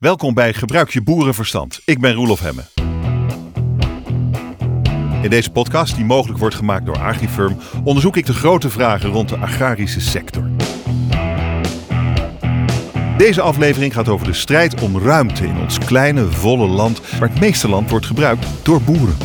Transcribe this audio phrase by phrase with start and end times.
[0.00, 1.80] Welkom bij Gebruik je boerenverstand.
[1.84, 2.62] Ik ben Roelof Hemme.
[5.22, 9.28] In deze podcast, die mogelijk wordt gemaakt door Agrifirm, onderzoek ik de grote vragen rond
[9.28, 10.50] de agrarische sector.
[13.16, 17.40] Deze aflevering gaat over de strijd om ruimte in ons kleine, volle land, waar het
[17.40, 19.16] meeste land wordt gebruikt door boeren.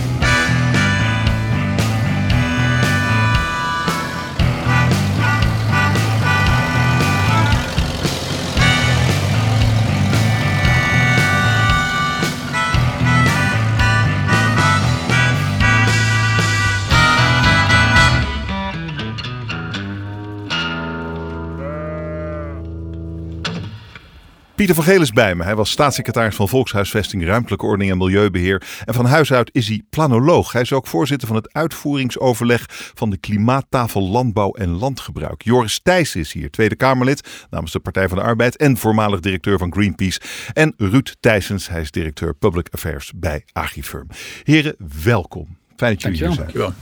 [24.66, 25.44] Pieter van Geel is bij me.
[25.44, 28.62] Hij was staatssecretaris van Volkshuisvesting, Ruimtelijke Ordening en Milieubeheer.
[28.86, 30.52] En van huis uit is hij planoloog.
[30.52, 35.44] Hij is ook voorzitter van het uitvoeringsoverleg van de Klimaattafel Landbouw en Landgebruik.
[35.44, 39.58] Joris Thijs is hier, Tweede Kamerlid namens de Partij van de Arbeid en voormalig directeur
[39.58, 40.20] van Greenpeace.
[40.54, 44.08] En Ruud Thijsens, hij is directeur Public Affairs bij Agrifirm.
[44.44, 45.58] Heren, welkom.
[45.76, 46.38] Fijn dat jullie hier zijn.
[46.38, 46.74] Dankjewel.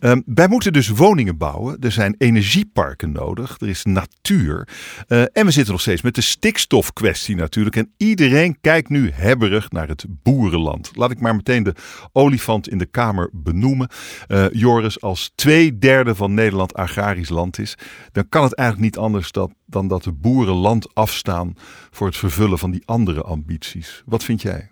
[0.00, 1.76] Um, wij moeten dus woningen bouwen.
[1.80, 3.56] Er zijn energieparken nodig.
[3.60, 4.68] Er is natuur.
[5.08, 7.76] Uh, en we zitten nog steeds met de stikstofkwestie natuurlijk.
[7.76, 10.90] En iedereen kijkt nu hebberig naar het boerenland.
[10.94, 11.74] Laat ik maar meteen de
[12.12, 13.88] olifant in de kamer benoemen.
[14.28, 17.74] Uh, Joris, als twee derde van Nederland agrarisch land is,
[18.12, 19.32] dan kan het eigenlijk niet anders
[19.66, 21.54] dan dat de boeren land afstaan
[21.90, 24.02] voor het vervullen van die andere ambities.
[24.06, 24.70] Wat vind jij?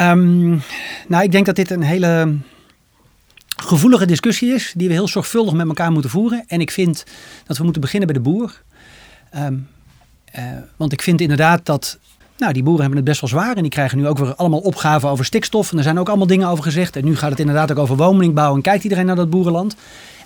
[0.00, 0.60] Um,
[1.08, 2.36] nou, ik denk dat dit een hele
[3.56, 6.44] gevoelige discussie is, die we heel zorgvuldig met elkaar moeten voeren.
[6.46, 7.04] En ik vind
[7.46, 8.62] dat we moeten beginnen bij de boer.
[9.36, 9.68] Um,
[10.38, 10.44] uh,
[10.76, 11.98] want ik vind inderdaad dat
[12.38, 13.56] nou, die boeren hebben het best wel zwaar.
[13.56, 15.70] En die krijgen nu ook weer allemaal opgaven over stikstof.
[15.72, 16.96] En er zijn ook allemaal dingen over gezegd.
[16.96, 18.54] En nu gaat het inderdaad ook over woningbouw.
[18.54, 19.76] En kijkt iedereen naar dat boerenland.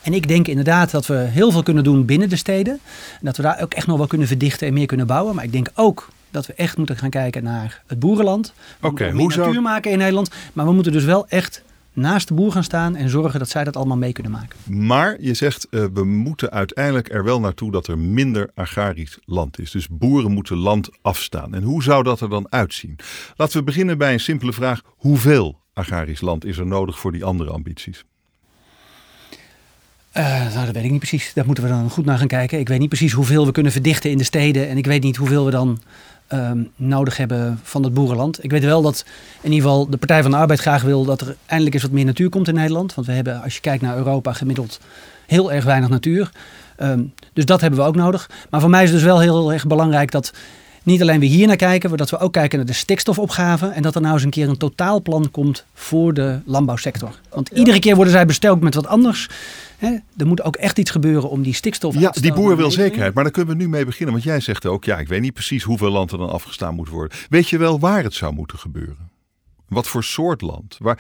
[0.03, 2.73] En ik denk inderdaad dat we heel veel kunnen doen binnen de steden.
[3.13, 5.35] En dat we daar ook echt nog wel kunnen verdichten en meer kunnen bouwen.
[5.35, 8.53] Maar ik denk ook dat we echt moeten gaan kijken naar het boerenland.
[8.81, 9.61] Okay, hoe natuur zou...
[9.61, 10.31] maken in Nederland.
[10.53, 11.63] Maar we moeten dus wel echt
[12.01, 14.87] naast de boer gaan staan en zorgen dat zij dat allemaal mee kunnen maken.
[14.87, 19.59] Maar je zegt, uh, we moeten uiteindelijk er wel naartoe dat er minder agrarisch land
[19.59, 19.71] is.
[19.71, 21.55] Dus boeren moeten land afstaan.
[21.55, 22.99] En hoe zou dat er dan uitzien?
[23.37, 24.83] Laten we beginnen bij een simpele vraag.
[24.87, 28.05] Hoeveel agrarisch land is er nodig voor die andere ambities?
[30.17, 31.33] Uh, nou, dat weet ik niet precies.
[31.35, 32.59] Daar moeten we dan goed naar gaan kijken.
[32.59, 34.69] Ik weet niet precies hoeveel we kunnen verdichten in de steden.
[34.69, 35.81] En ik weet niet hoeveel we dan
[36.33, 38.45] um, nodig hebben van het boerenland.
[38.45, 39.05] Ik weet wel dat
[39.41, 41.93] in ieder geval de Partij van de Arbeid graag wil dat er eindelijk eens wat
[41.93, 42.95] meer natuur komt in Nederland.
[42.95, 44.81] Want we hebben, als je kijkt naar Europa, gemiddeld
[45.27, 46.31] heel erg weinig natuur.
[46.83, 48.31] Um, dus dat hebben we ook nodig.
[48.51, 50.33] Maar voor mij is het dus wel heel erg belangrijk dat
[50.83, 53.67] niet alleen we hier naar kijken, maar dat we ook kijken naar de stikstofopgave.
[53.67, 57.21] En dat er nou eens een keer een totaalplan komt voor de landbouwsector.
[57.29, 59.29] Want iedere keer worden zij besteld met wat anders.
[59.77, 63.15] Hè, er moet ook echt iets gebeuren om die stikstof Ja, die boer wil zekerheid.
[63.15, 64.13] Maar daar kunnen we nu mee beginnen.
[64.13, 66.89] Want jij zegt ook, ja, ik weet niet precies hoeveel land er dan afgestaan moet
[66.89, 67.19] worden.
[67.29, 69.11] Weet je wel waar het zou moeten gebeuren?
[69.69, 70.77] Wat voor soort land?
[70.79, 70.99] Waar,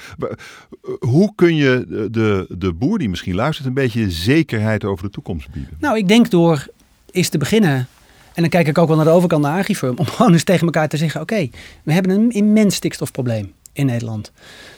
[0.98, 5.50] hoe kun je de, de boer die misschien luistert een beetje zekerheid over de toekomst
[5.50, 5.76] bieden?
[5.78, 6.66] Nou, ik denk door
[7.10, 7.88] eens te beginnen
[8.34, 9.98] en dan kijk ik ook wel naar de overkant naar Agrifirm.
[9.98, 11.48] Om gewoon eens tegen elkaar te zeggen: oké,
[11.82, 14.32] we hebben een immens stikstofprobleem in Nederland.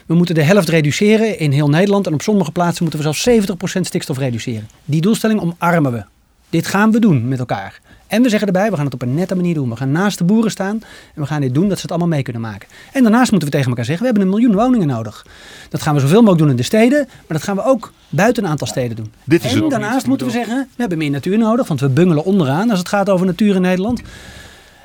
[0.07, 2.07] We moeten de helft reduceren in heel Nederland.
[2.07, 4.69] En op sommige plaatsen moeten we zelfs 70% stikstof reduceren.
[4.85, 6.05] Die doelstelling omarmen we.
[6.51, 7.81] Dit gaan we doen met elkaar.
[8.13, 9.69] En we zeggen erbij, we gaan het op een nette manier doen.
[9.69, 10.83] We gaan naast de boeren staan
[11.15, 12.69] en we gaan dit doen dat ze het allemaal mee kunnen maken.
[12.93, 15.27] En daarnaast moeten we tegen elkaar zeggen, we hebben een miljoen woningen nodig.
[15.69, 18.45] Dat gaan we zoveel mogelijk doen in de steden, maar dat gaan we ook buiten
[18.45, 19.13] een aantal steden doen.
[19.25, 22.25] Dit is en daarnaast moeten we zeggen, we hebben meer natuur nodig, want we bungelen
[22.25, 24.03] onderaan als het gaat over natuur in Nederland.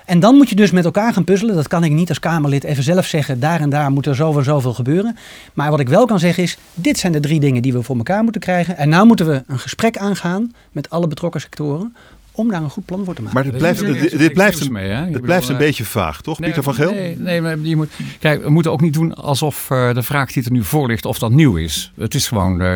[0.06, 1.56] En dan moet je dus met elkaar gaan puzzelen.
[1.56, 3.40] Dat kan ik niet als Kamerlid even zelf zeggen.
[3.40, 5.18] Daar en daar moet er zoveel en zoveel gebeuren.
[5.54, 7.98] Maar wat ik wel kan zeggen is, dit zijn de drie dingen die we voor
[7.98, 8.78] elkaar moeten krijgen.
[8.78, 11.96] En nou moeten we een gesprek aangaan met alle betrokken sectoren
[12.38, 13.36] om daar een goed plan voor te maken.
[13.36, 15.20] Maar dit blijft, dit, dit blijft, een, mee, hè?
[15.20, 16.92] blijft een eh, beetje vaag, toch, Pieter van Geel?
[16.94, 17.90] Nee, nee maar je moet,
[18.20, 21.06] kijk, we moeten ook niet doen alsof uh, de vraag die er nu voor ligt,
[21.06, 21.92] of dat nieuw is.
[21.96, 22.74] Het is gewoon uh,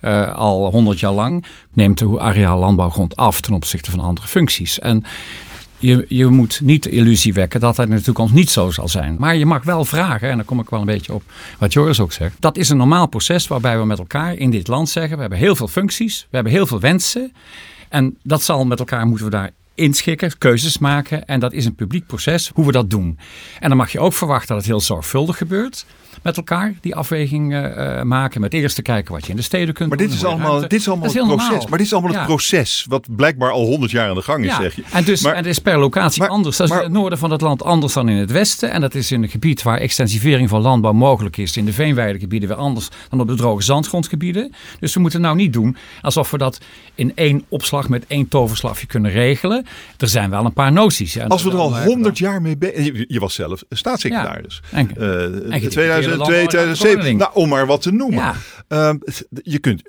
[0.00, 4.78] uh, al honderd jaar lang, neemt de areaal landbouwgrond af ten opzichte van andere functies.
[4.78, 5.04] En
[5.78, 8.88] je, je moet niet de illusie wekken dat dat in de toekomst niet zo zal
[8.88, 9.16] zijn.
[9.18, 11.22] Maar je mag wel vragen, en dan kom ik wel een beetje op
[11.58, 12.36] wat Joris ook zegt.
[12.38, 15.38] Dat is een normaal proces waarbij we met elkaar in dit land zeggen: we hebben
[15.38, 17.32] heel veel functies, we hebben heel veel wensen.
[17.90, 21.26] En dat zal met elkaar moeten we daar inschikken, keuzes maken.
[21.26, 23.18] En dat is een publiek proces, hoe we dat doen.
[23.60, 25.86] En dan mag je ook verwachten dat het heel zorgvuldig gebeurt.
[26.22, 28.40] Met elkaar die afweging uh, maken.
[28.40, 30.06] Met eerst te kijken wat je in de steden kunt maar doen.
[30.06, 31.66] Dit is allemaal, dit is allemaal het proces.
[31.66, 34.54] Maar dit is allemaal het proces wat blijkbaar al honderd jaar aan de gang is,
[34.54, 34.82] zeg je.
[34.92, 36.56] En, dus, maar, en het is per locatie anders.
[36.56, 38.70] Dat is in het noorden van het land anders dan in het westen.
[38.70, 41.56] En dat is in een gebied waar extensivering van landbouw mogelijk is.
[41.56, 44.52] In de veenweidegebieden weer anders dan op de droge zandgrondgebieden.
[44.80, 46.58] Dus we moeten nou niet doen alsof we dat
[46.94, 49.66] in één opslag met één toverslagje kunnen regelen.
[49.98, 51.20] Er zijn wel een paar noties.
[51.20, 54.60] Als we er al honderd jaar mee bezig je, je was zelf staatssecretaris.
[54.70, 54.78] Ja.
[54.78, 55.60] En, uh,
[56.18, 57.16] 2002, 2007.
[57.16, 58.18] Nou, om maar wat te noemen.
[58.18, 58.34] Ja.
[58.68, 58.94] Uh,
[59.42, 59.82] je kunt,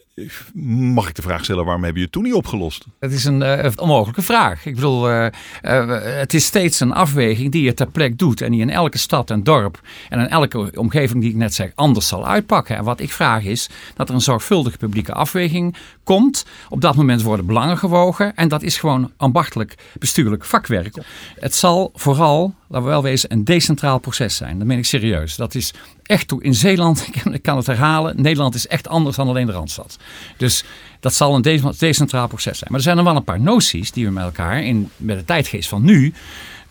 [0.94, 2.86] mag ik de vraag stellen, waarom hebben je het toen niet opgelost?
[3.00, 4.66] Het is een uh, onmogelijke vraag.
[4.66, 5.26] Ik bedoel, uh,
[5.62, 8.42] uh, het is steeds een afweging die je ter plek doet.
[8.42, 9.80] En die in elke stad en dorp
[10.10, 12.78] en in elke omgeving die ik net zeg anders zal uitpakken.
[12.78, 16.46] En wat ik vraag is dat er een zorgvuldige publieke afweging komt.
[16.70, 18.36] Op dat moment worden belangen gewogen.
[18.36, 21.04] En dat is gewoon ambachtelijk bestuurlijk vakwerk.
[21.40, 24.58] Het zal vooral, laten we wel wezen, een decentraal proces zijn.
[24.58, 25.36] Dat meen ik serieus.
[25.36, 25.74] Dat is
[26.12, 26.44] echt toe.
[26.44, 29.98] In Zeeland, ik kan het herhalen, Nederland is echt anders dan alleen de Randstad.
[30.38, 30.64] Dus
[31.00, 32.70] dat zal een decentraal proces zijn.
[32.70, 35.26] Maar er zijn er wel een paar noties die we met elkaar in, met de
[35.26, 36.14] tijdgeest van nu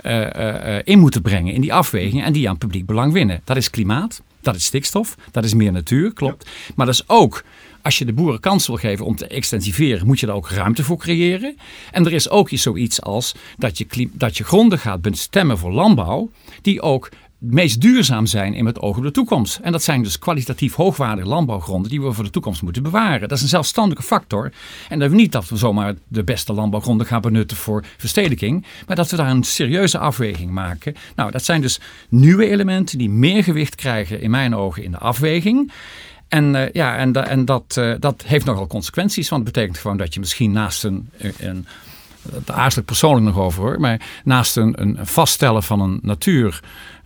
[0.03, 3.41] uh, uh, in moeten brengen in die afwegingen en die aan publiek belang winnen.
[3.45, 6.51] Dat is klimaat, dat is stikstof, dat is meer natuur, klopt.
[6.75, 7.45] Maar dat is ook
[7.83, 10.85] als je de boeren kans wil geven om te extensiveren, moet je daar ook ruimte
[10.85, 11.57] voor creëren.
[11.91, 16.31] En er is ook zoiets als dat je, dat je gronden gaat bestemmen voor landbouw,
[16.63, 17.09] die ook
[17.41, 19.59] meest duurzaam zijn in het oog op de toekomst.
[19.63, 23.29] En dat zijn dus kwalitatief hoogwaardige landbouwgronden die we voor de toekomst moeten bewaren.
[23.29, 24.53] Dat is een zelfstandige factor.
[24.89, 28.97] En dat we niet dat we zomaar de beste landbouwgronden gaan benutten voor verstedelijking, maar
[28.97, 30.95] dat we daar een serieuze afweging maken.
[31.17, 34.99] Nou, dat zijn dus nieuwe elementen die meer gewicht krijgen in mijn ogen in de
[34.99, 35.73] afweging.
[36.29, 39.97] En, uh, ja, en, en dat, uh, dat heeft nogal consequenties, want het betekent gewoon
[39.97, 41.09] dat je misschien naast een,
[41.39, 41.67] een
[42.45, 43.81] daar aarzel ik persoonlijk nog over hoor.
[43.81, 46.01] Maar naast een, een vaststellen van een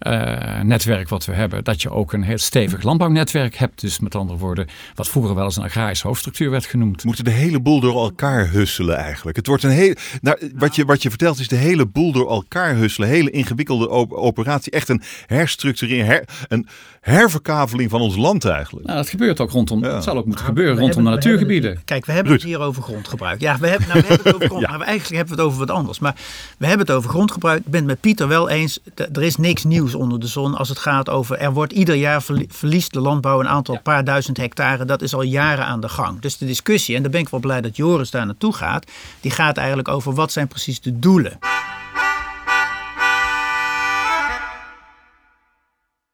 [0.05, 3.81] natuurnetwerk wat we hebben, dat je ook een heel stevig landbouwnetwerk hebt.
[3.81, 7.01] Dus met andere woorden, wat vroeger wel eens een agrarische hoofdstructuur werd genoemd.
[7.03, 9.37] We moeten de hele boel door elkaar husselen eigenlijk.
[9.37, 12.31] Het wordt een heel, nou, wat, je, wat je vertelt is de hele boel door
[12.31, 13.09] elkaar husselen.
[13.09, 14.73] Hele ingewikkelde operatie.
[14.73, 16.69] Echt een herstructurering, her, een
[17.01, 18.87] herverkaveling van ons land eigenlijk.
[18.87, 19.95] Nou, dat gebeurt ook rondom, ja.
[19.95, 21.81] het zal ook moeten gebeuren rondom de natuurgebieden.
[21.85, 23.41] kijk, we hebben het hier over grondgebruik.
[23.41, 24.69] Ja, we hebben, nou, we hebben het over grond, ja.
[24.69, 25.99] maar we eigenlijk hebben we het over wat anders.
[25.99, 26.15] Maar
[26.59, 27.59] we hebben het over grondgebruik.
[27.59, 28.79] Ik ben het met Pieter wel eens.
[29.12, 31.38] Er is niks nieuws onder de zon als het gaat over.
[31.38, 34.85] Er wordt ieder jaar verliest de landbouw een aantal paar duizend hectare.
[34.85, 36.20] Dat is al jaren aan de gang.
[36.20, 38.91] Dus de discussie, en daar ben ik wel blij dat Joris daar naartoe gaat.
[39.20, 41.38] Die gaat eigenlijk over wat zijn precies de doelen.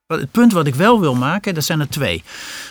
[0.07, 2.23] Het punt wat ik wel wil maken, dat zijn er twee.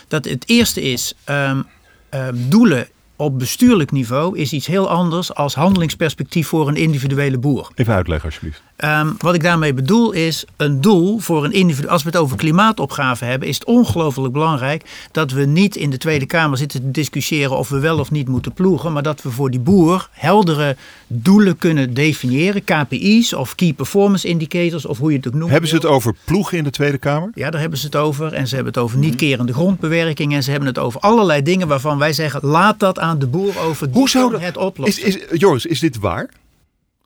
[0.07, 1.65] Dat het eerste is um,
[2.13, 2.87] um, doelen
[3.19, 7.71] op bestuurlijk niveau is iets heel anders als handelingsperspectief voor een individuele boer.
[7.75, 8.61] Even uitleggen alsjeblieft.
[8.85, 11.87] Um, wat ik daarmee bedoel is een doel voor een individu.
[11.87, 15.97] Als we het over klimaatopgave hebben, is het ongelooflijk belangrijk dat we niet in de
[15.97, 19.31] Tweede Kamer zitten te discussiëren of we wel of niet moeten ploegen, maar dat we
[19.31, 20.75] voor die boer heldere
[21.07, 25.51] doelen kunnen definiëren, KPI's of Key Performance Indicators of hoe je het ook noemt.
[25.51, 27.31] Hebben ze het over ploegen in de Tweede Kamer?
[27.33, 28.33] Ja, daar hebben ze het over.
[28.33, 31.67] En ze hebben het over niet kerende grondbewerking en ze hebben het over allerlei dingen
[31.67, 33.87] waarvan wij zeggen laat dat aan de boer over.
[33.91, 35.05] Hoe zou dat het oplossen?
[35.05, 36.29] Is, is, Joris, is dit waar?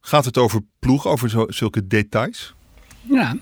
[0.06, 2.54] Gaat het over ploeg, over zo, zulke details?
[3.02, 3.38] Ja.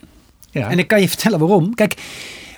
[0.52, 1.74] ja, en ik kan je vertellen waarom.
[1.74, 2.02] Kijk,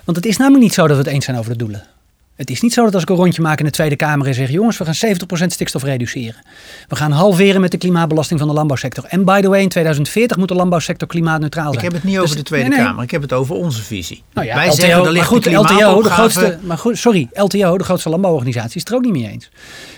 [0.06, 1.88] want het is namelijk niet zo dat we het eens zijn over de doelen.
[2.36, 4.34] Het is niet zo dat als ik een rondje maak in de Tweede Kamer en
[4.34, 6.42] zeg: jongens, we gaan 70% stikstof reduceren.
[6.88, 9.04] We gaan halveren met de klimaatbelasting van de landbouwsector.
[9.08, 11.86] En by the way, in 2040 moet de landbouwsector klimaatneutraal zijn.
[11.86, 12.88] Ik heb het niet over dus, de Tweede nee, nee.
[12.88, 14.24] Kamer, ik heb het over onze visie.
[14.34, 17.78] Nou ja, Wij LTO, zeggen, er ligt goed, LTO, de grootste, maar goed, sorry, LTO,
[17.78, 19.50] de grootste landbouworganisatie, is het er ook niet mee eens.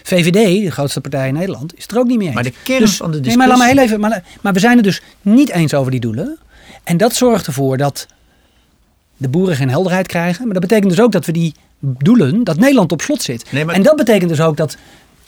[0.04, 2.36] VVD, de grootste partij in Nederland, is het er ook niet mee eens.
[2.36, 3.38] Maar de kern dus, van de discussie...
[3.38, 5.92] Nee, maar laat me heel even, maar, maar we zijn het dus niet eens over
[5.92, 6.38] die doelen.
[6.84, 8.08] En dat zorgt ervoor dat
[9.18, 10.44] de boeren geen helderheid krijgen.
[10.44, 13.52] Maar dat betekent dus ook dat we die doelen, dat Nederland op slot zit.
[13.52, 13.76] Nee, maar...
[13.76, 14.78] En dat betekent dus ook dat,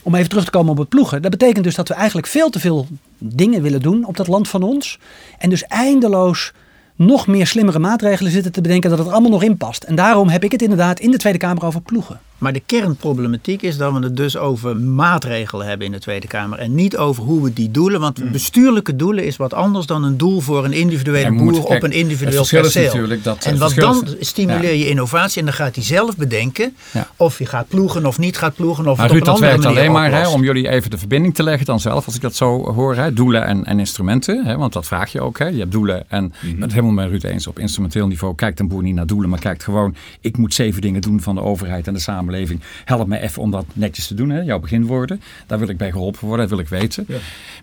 [0.02, 2.50] om even terug te komen op het ploegen, dat betekent dus dat we eigenlijk veel
[2.50, 2.86] te veel
[3.18, 4.98] dingen willen doen op dat land van ons.
[5.38, 6.52] En dus eindeloos
[6.96, 9.82] nog meer slimmere maatregelen zitten te bedenken dat het allemaal nog in past.
[9.82, 12.20] En daarom heb ik het inderdaad in de Tweede Kamer over ploegen.
[12.38, 16.58] Maar de kernproblematiek is dat we het dus over maatregelen hebben in de Tweede Kamer.
[16.58, 18.00] En niet over hoe we die doelen.
[18.00, 18.32] Want hmm.
[18.32, 22.46] bestuurlijke doelen is wat anders dan een doel voor een individuele boer op een individueel
[22.50, 23.08] perceel.
[23.22, 25.38] Dat, en wat dan stimuleer je innovatie.
[25.38, 26.76] En dan gaat hij zelf bedenken
[27.16, 28.86] of je gaat ploegen of niet gaat ploegen.
[28.86, 31.66] Of maar Ruud, dat werkt alleen maar hè, om jullie even de verbinding te leggen
[31.66, 32.06] dan zelf.
[32.06, 32.96] Als ik dat zo hoor.
[32.96, 34.44] Hè, doelen en, en instrumenten.
[34.44, 35.38] Hè, want dat vraag je ook.
[35.38, 35.46] Hè.
[35.46, 36.62] Je hebt doelen en mm -hmm.
[36.62, 37.46] het helemaal met Ruud eens.
[37.46, 39.30] Op instrumenteel niveau kijkt een boer niet naar doelen.
[39.30, 42.60] Maar kijkt gewoon, ik moet zeven dingen doen van de overheid en de samenleving samenleving,
[42.84, 44.30] help me even om dat netjes te doen.
[44.30, 44.40] Hè?
[44.40, 45.20] Jouw beginwoorden.
[45.46, 47.06] Daar wil ik bij geholpen worden, dat wil ik weten.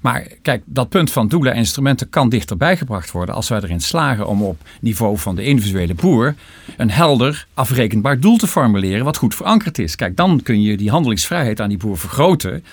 [0.01, 3.79] Maar kijk, dat punt van doelen en instrumenten kan dichterbij gebracht worden als wij erin
[3.79, 6.35] slagen om op niveau van de individuele boer
[6.77, 9.95] een helder, afrekenbaar doel te formuleren wat goed verankerd is.
[9.95, 12.63] Kijk, dan kun je die handelingsvrijheid aan die boer vergroten.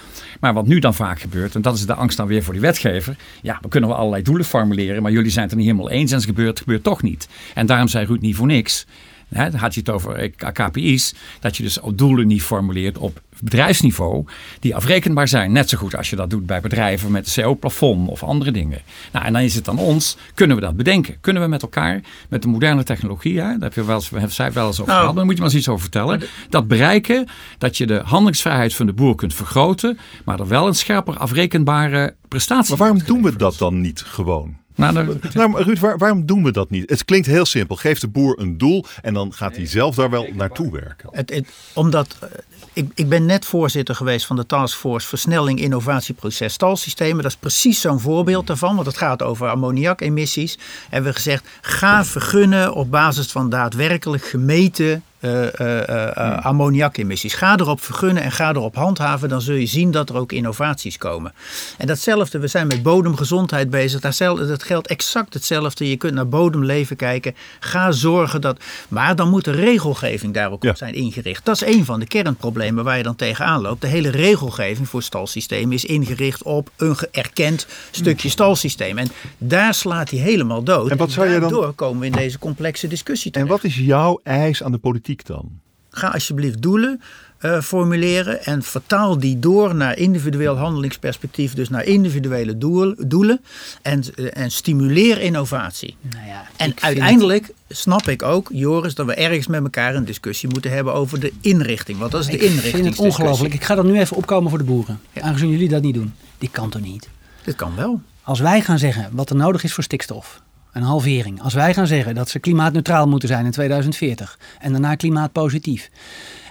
[0.41, 2.63] Maar wat nu dan vaak gebeurt, en dat is de angst dan weer voor die
[2.63, 3.17] wetgever.
[3.43, 6.11] Ja, we kunnen wel allerlei doelen formuleren, maar jullie zijn het er niet helemaal eens
[6.11, 7.29] en het gebeurt, het gebeurt toch niet.
[7.55, 8.87] En daarom zei Ruud niet voor niks.
[9.33, 13.21] Hè, dan had je het over eh, KPI's, dat je dus doelen niet formuleert op
[13.41, 14.25] bedrijfsniveau
[14.61, 15.53] die afrekenbaar zijn.
[15.53, 18.81] Net zo goed als je dat doet bij bedrijven met CO-plafond of andere dingen.
[19.13, 21.21] Nou, en dan is het aan ons, kunnen we dat bedenken?
[21.21, 24.33] Kunnen we met elkaar, met de moderne technologie, hè, daar heb je wel eens, hebben
[24.33, 24.99] zij wel eens over Nou.
[25.01, 26.23] gehad, daar moet je maar eens iets over vertellen.
[26.49, 30.75] Dat bereiken, dat je de handelingsvrijheid van de boer kunt vergroten, maar er wel een
[30.75, 32.69] scherper afrekenbare prestatie.
[32.69, 34.57] Maar waarom doen we dat dan niet gewoon?
[34.75, 36.91] Nou, Nou, maar Ruud, waar- waarom doen we dat niet?
[36.91, 37.77] Het klinkt heel simpel.
[37.77, 41.09] Geef de boer een doel en dan gaat hij zelf daar wel naartoe werken.
[41.13, 42.29] Het, het- omdat eh,
[42.73, 47.23] ik, ik ben net voorzitter geweest van de Taskforce Versnelling Innovatieproces Stalsystemen.
[47.23, 50.59] Dat is precies zo'n voorbeeld daarvan, want het gaat over ammoniakemissies.
[50.91, 57.35] Hebben we gezegd, ga vergunnen op basis van daadwerkelijk gemeten eh, eh, ammoniakemissies.
[57.35, 60.99] Ga erop vergunnen en ga erop handhaven, dan zul je zien dat er ook innovaties
[60.99, 61.33] komen.
[61.79, 64.01] En datzelfde, we zijn met bodemgezondheid bezig.
[64.01, 65.89] Dat geldt exact hetzelfde.
[65.91, 67.35] Je kunt naar bodemleven kijken.
[67.61, 68.61] Ga zorgen dat.
[68.89, 70.71] Maar dan moet de regelgeving daar ook Ja.
[70.71, 71.45] op zijn ingericht.
[71.45, 73.81] Dat is een van de kernproblemen waar je dan tegenaan loopt.
[73.81, 78.99] De hele regelgeving voor stalsystemen is ingericht op een erkend stukje stalsysteem.
[78.99, 80.91] En daar slaat hij helemaal dood.
[80.91, 83.77] En wat zou jij dan- Daardoor komen we in deze complexe discussie En wat is
[83.77, 85.51] jouw eis aan de politiek dan?
[85.91, 87.01] Ga alsjeblieft doelen
[87.43, 93.41] eh, formuleren en vertaal die door naar individueel handelingsperspectief, dus naar individuele doel, doelen
[93.83, 95.97] en, eh, en stimuleer innovatie.
[96.01, 99.95] Nou ja, En ik vind uiteindelijk snap ik ook, Joris, dat we ergens met elkaar
[99.95, 101.99] een discussie moeten hebben over de inrichting.
[101.99, 102.73] Want dat is de Ik inrichting.
[102.75, 103.55] vind het ongelooflijk.
[103.55, 105.01] Ik ga dat nu even opkomen voor de boeren.
[105.13, 105.23] Ja.
[105.23, 106.15] Aangezien jullie dat niet doen.
[106.39, 107.09] Die kan toch niet?
[107.45, 108.01] Dit kan wel.
[108.23, 110.41] Als wij gaan zeggen wat er nodig is voor stikstof.
[110.73, 111.43] Een halvering.
[111.43, 114.39] Als wij gaan zeggen dat ze klimaatneutraal moeten zijn in 2040.
[114.61, 115.91] En daarna klimaatpositief.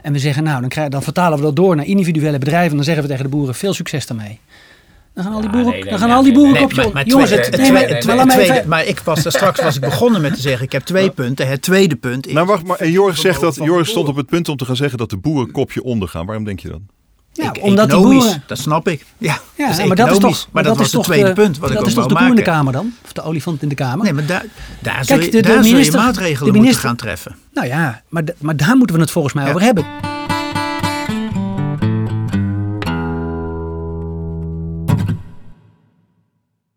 [0.01, 2.69] En we zeggen nou, dan, krijg, dan vertalen we dat door naar individuele bedrijven.
[2.69, 4.39] En dan zeggen we tegen de boeren veel succes daarmee.
[5.13, 6.81] Dan gaan al die boeren, nee, dan gaan nee, al die boeren nee, op je...
[6.81, 9.75] maar, maar jongens, het, nee, maar- tweede- maar tweede- maar ik was daar straks was
[9.75, 11.47] ik begonnen met te zeggen, ik heb twee punten.
[11.47, 12.33] Het tweede punt is...
[12.33, 12.77] Nou, wacht maar.
[12.77, 13.55] En Joris zegt dat.
[13.55, 16.25] Joris stond op het punt om te gaan zeggen dat de boeren kopje ondergaan.
[16.25, 16.87] Waarom denk je dan?
[17.33, 18.43] Ja, Ik- omdat die economisch, boeren...
[18.47, 19.05] Dat snap ik.
[19.17, 21.33] Ja, Ja, dat is maar dat is toch, Maar dat, was is het tweede de-
[21.33, 22.93] punt wat ik Dat is toch de koe in de kamer dan?
[23.03, 24.03] Of de olifant in de kamer?
[24.03, 24.45] Nee, maar daar,
[24.79, 26.95] daar, Kijk, zul, je, de- de daar zul je minister- maatregelen de moeten minister- gaan
[26.95, 27.35] treffen.
[27.53, 29.49] Nou ja, maar, maar daar moeten we het volgens mij Ja.
[29.49, 29.85] over hebben.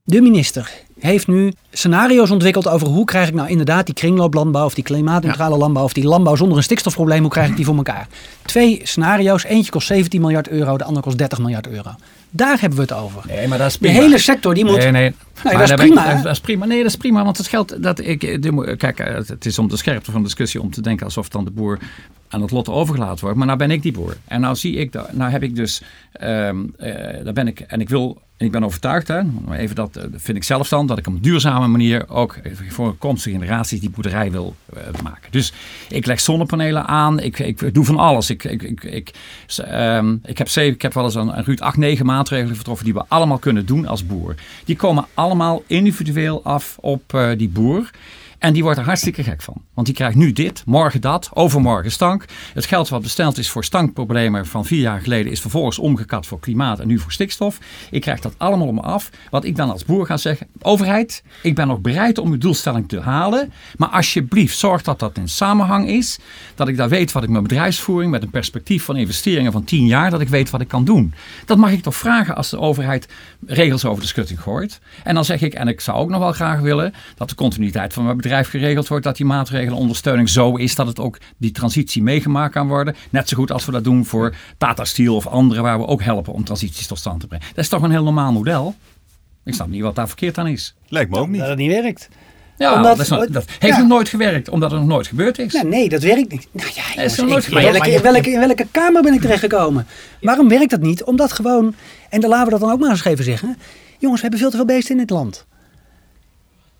[0.04, 4.74] De minister heeft nu scenario's ontwikkeld over hoe krijg ik nou inderdaad die kringlooplandbouw of
[4.74, 8.08] die klimaatneutrale landbouw of die landbouw zonder een stikstofprobleem, hoe krijg ik die voor elkaar?
[8.42, 11.90] Twee scenario's, eentje kost 17 miljard euro, de andere kost 30 miljard euro.
[12.30, 13.22] Daar hebben we het over.
[13.26, 14.76] Nee, maar dat is De hele sector die moet...
[14.76, 15.12] Nee, nee.
[15.42, 16.64] Dat is ik- prima, dat is prima.
[16.66, 17.24] Nee, dat is prima.
[17.24, 18.18] Want het geldt dat ik.
[18.78, 21.28] Kijk, eh, het- het is om de scherpte van de discussie om te denken alsof
[21.28, 21.78] dan de boer
[22.28, 23.36] aan het lot overgelaten wordt.
[23.36, 24.16] Maar nou ben ik die boer.
[24.24, 25.12] En nou zie ik dat.
[25.12, 25.82] Nou heb ik dus.
[26.12, 27.60] ehm eh, daar ben ik.
[27.60, 28.18] En ik wil.
[28.37, 31.23] Ik ben overtuigd, hè, even dat eh, vind ik zelf dan, dat ik op een
[31.23, 32.37] duurzame manier ook
[32.69, 35.31] voor de komstige generaties die boerderij wil eh, maken.
[35.31, 35.53] Dus
[35.88, 38.31] ik leg zonnepanelen aan, ik, ik doe van alles.
[38.31, 39.11] Ik, ik, ik, ik,
[39.57, 42.85] ehm, ik, heb, zeven, ik heb wel eens aan, aan Ruud acht, negen maatregelen getroffen
[42.85, 44.35] die we allemaal kunnen doen als boer.
[44.64, 47.91] Die komen allemaal individueel af op eh, die boer.
[48.44, 49.62] En die wordt er hartstikke gek van.
[49.74, 52.24] Want die krijgt nu dit, morgen dat, overmorgen stank.
[52.54, 56.40] Het geld wat besteld is voor stankproblemen van vier jaar geleden is vervolgens omgekat voor
[56.40, 57.58] klimaat en nu voor stikstof.
[57.90, 59.10] Ik krijg dat allemaal om me af.
[59.30, 62.88] Wat ik dan als boer ga zeggen, overheid, ik ben nog bereid om uw doelstelling
[62.88, 63.52] te halen.
[63.76, 66.18] Maar alsjeblieft, zorg dat dat in samenhang is.
[66.54, 69.86] Dat ik daar weet wat ik met bedrijfsvoering, met een perspectief van investeringen van tien
[69.86, 71.14] jaar, dat ik weet wat ik kan doen.
[71.44, 73.08] Dat mag ik toch vragen als de overheid
[73.46, 74.80] regels over de schutting gooit.
[75.04, 77.92] En dan zeg ik, en ik zou ook nog wel graag willen dat de continuïteit
[77.92, 79.05] van mijn bedrijf geregeld wordt.
[79.05, 82.95] Dat die maatregelen ondersteuning zo is dat het ook die transitie meegemaakt kan worden.
[83.11, 86.03] Net zo goed als we dat doen voor Tata Steel of anderen waar we ook
[86.03, 87.47] helpen om transities tot stand te brengen.
[87.49, 88.75] Dat is toch een heel normaal model?
[89.45, 90.75] Ik snap niet wat daar verkeerd aan is.
[90.88, 91.41] Lijkt me ook niet.
[91.41, 92.09] Dat het niet werkt.
[92.59, 93.79] Ja, Omdat- dat, nog- dat heeft ja.
[93.81, 95.53] nog nooit gewerkt, omdat het nog nooit gebeurd is.
[95.53, 96.49] Nee, nee, dat werkt niet.
[96.53, 97.73] Nou ja, jongens, is nog nooit ik- gebeurd.
[97.73, 99.87] welke- in, welke, in welke kamer ben ik terechtgekomen?
[100.21, 101.05] Waarom werkt dat niet?
[101.05, 101.75] Omdat gewoon,
[102.11, 103.57] en dan laten we dat dan ook maar eens even zeggen.
[103.99, 105.47] Jongens, we hebben veel te veel beesten in dit land.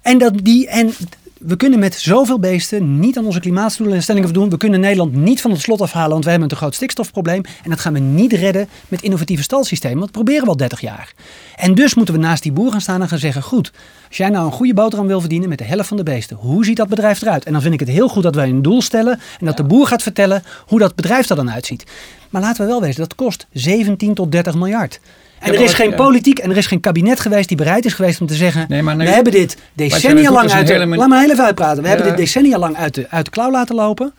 [0.03, 0.93] En, dat die, en
[1.38, 4.50] we kunnen met zoveel beesten niet aan onze klimaatdoelstellingen voldoen.
[4.50, 7.43] We kunnen Nederland niet van het slot afhalen, want we hebben een te groot stikstofprobleem.
[7.62, 10.81] En dat gaan we niet redden met innovatieve stalsystemen, want dat proberen we al 30
[10.81, 11.12] jaar.
[11.57, 13.73] En dus moeten we naast die boer gaan staan en gaan zeggen, goed,
[14.09, 16.64] als jij nou een goede boterham wil verdienen met de helft van de beesten, hoe
[16.64, 17.45] ziet dat bedrijf eruit?
[17.45, 19.64] En dan vind ik het heel goed dat wij een doel stellen en dat de
[19.64, 21.85] boer gaat vertellen hoe dat bedrijf er dan uitziet.
[22.31, 25.00] Maar laten we wel wezen, dat kost 17 tot 30 miljard.
[25.38, 28.21] En er is geen politiek en er is geen kabinet geweest die bereid is geweest
[28.21, 31.09] om te zeggen: Nee, maar nu- we hebben dit decennia lang uit de, hele Laat
[31.09, 31.83] me heel even uitpraten.
[31.83, 31.95] We Ja.
[31.95, 34.14] hebben dit decennia lang uit de, uit de klauw laten lopen.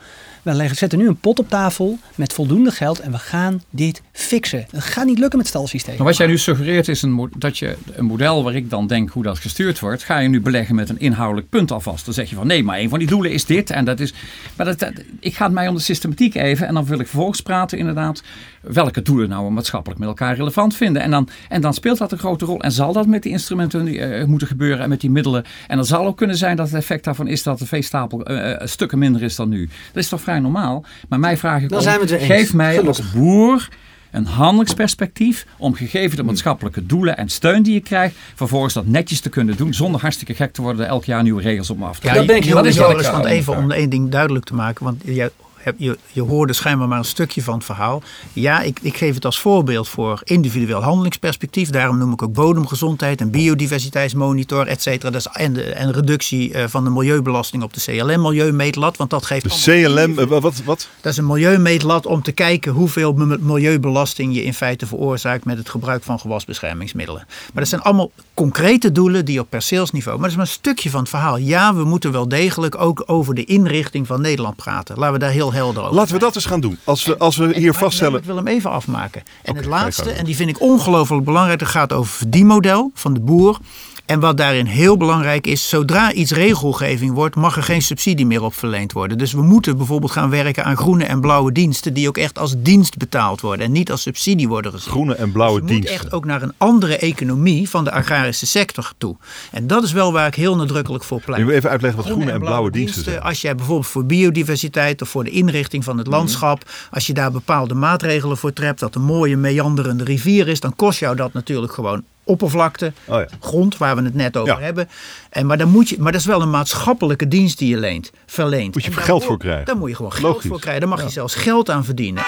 [0.45, 4.01] We leggen- zetten nu een pot op tafel met voldoende geld en we gaan dit
[4.11, 4.65] fixen.
[4.71, 5.97] Het gaat niet lukken met stalsystemen.
[5.97, 9.09] Maar wat jij nu suggereert is een, dat je een model waar ik dan denk
[9.09, 12.05] hoe dat gestuurd wordt, ga je nu beleggen met een inhoudelijk punt alvast.
[12.05, 14.13] Dan zeg je van nee, maar een van die doelen is dit en dat is.
[14.55, 17.41] Maar dat, ik ga het mij om de systematiek even en dan wil ik vervolgens
[17.41, 18.23] praten inderdaad
[18.61, 21.01] welke doelen nou maatschappelijk met elkaar relevant vinden.
[21.01, 23.87] En dan, en dan speelt dat een grote rol en zal dat met die instrumenten
[23.87, 25.43] eh, moeten gebeuren en met die middelen.
[25.67, 28.67] En dan zal ook kunnen zijn dat het effect daarvan is dat de veestapel eh,
[28.67, 29.69] stukken minder is dan nu.
[29.93, 30.85] Dat is toch vrij normaal.
[31.09, 33.67] Maar mij vraag ik Dan om, geef mij als boer
[34.15, 39.19] een handelingsperspectief om gegeven de maatschappelijke doelen en steun die je krijgt, vervolgens dat netjes
[39.19, 41.99] te kunnen doen zonder hartstikke gek te worden elk jaar nieuwe regels op me af
[41.99, 42.77] te Ja, dat ben ik heel dat is
[43.11, 44.83] want even om één ding duidelijk te maken.
[44.85, 45.31] Want je,
[45.65, 48.03] heb, je, je hoorde schijnbaar maar een stukje van het verhaal.
[48.33, 51.69] Ja, ik, ik geef het als voorbeeld voor individueel handelingsperspectief.
[51.69, 55.11] Daarom noem ik ook bodemgezondheid en biodiversiteitsmonitor, et cetera.
[55.11, 58.97] Dat is, en, de, en reductie eh, van de milieubelasting op de CLM-milieumeetlat.
[58.97, 60.87] Want dat geeft De CLM, eh, wat, wat?
[61.01, 65.69] Dat is een milieumeetlat om te kijken hoeveel milieubelasting je in feite veroorzaakt met het
[65.69, 67.23] gebruik van gewasbeschermingsmiddelen.
[67.27, 70.19] Maar dat zijn allemaal concrete doelen die op perceelsniveau.
[70.19, 71.37] Maar dat is maar een stukje van het verhaal.
[71.37, 74.97] Ja, we moeten wel degelijk ook over de inrichting van Nederland praten.
[74.97, 76.77] Laten we daar heel helder over Laten we dat eens gaan doen.
[76.83, 78.19] Als we, als we hier vaststellen.
[78.19, 79.23] Ik wil hem even afmaken.
[79.41, 83.13] En het laatste, en die vind ik ongelooflijk belangrijk, dat gaat over het verdienmodel van
[83.13, 83.59] de boer.
[84.05, 88.43] En wat daarin heel belangrijk is, zodra iets regelgeving wordt, mag er geen subsidie meer
[88.43, 89.17] op verleend worden.
[89.17, 92.53] Dus we moeten bijvoorbeeld gaan werken aan groene en blauwe diensten, die ook echt als
[92.57, 94.91] dienst betaald worden en niet als subsidie worden gezien.
[94.91, 95.93] Groene en blauwe Dus diensten.
[95.93, 99.15] echt ook naar een andere economie van de agrarische sector toe.
[99.51, 101.43] En dat is wel waar ik heel nadrukkelijk voor pleit.
[101.45, 103.21] Nu even uitleggen wat groene en blauwe diensten zijn.
[103.21, 106.03] Als jij bijvoorbeeld voor biodiversiteit of voor de inrichting van Mhm.
[106.03, 110.59] het landschap, als je daar bepaalde maatregelen voor treft, dat een mooie meanderende rivier is,
[110.59, 113.27] dan kost jou dat natuurlijk gewoon oppervlakte, Oh ja.
[113.39, 114.59] grond, waar we het net over Ja.
[114.59, 114.89] hebben.
[115.29, 118.11] En, maar, dan moet je, maar dat is wel een maatschappelijke dienst die je leent,
[118.25, 118.73] verleent.
[118.73, 119.65] Moet je geld voor krijgen.
[119.65, 120.81] Daar moet je gewoon geld voor krijgen.
[120.81, 122.23] Daar mag je zelfs geld aan verdienen.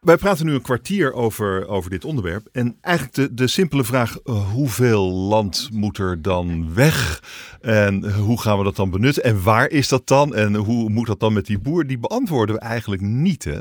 [0.00, 2.48] Wij praten nu een kwartier over, over dit onderwerp.
[2.52, 7.22] En eigenlijk de, de simpele vraag: eh, hoeveel land moet er dan weg?
[7.60, 9.24] En hoe gaan we dat dan benutten?
[9.24, 10.34] En waar is dat dan?
[10.34, 11.86] En hoe moet dat dan met die boer?
[11.86, 13.58] Die beantwoorden we eigenlijk niet, hè?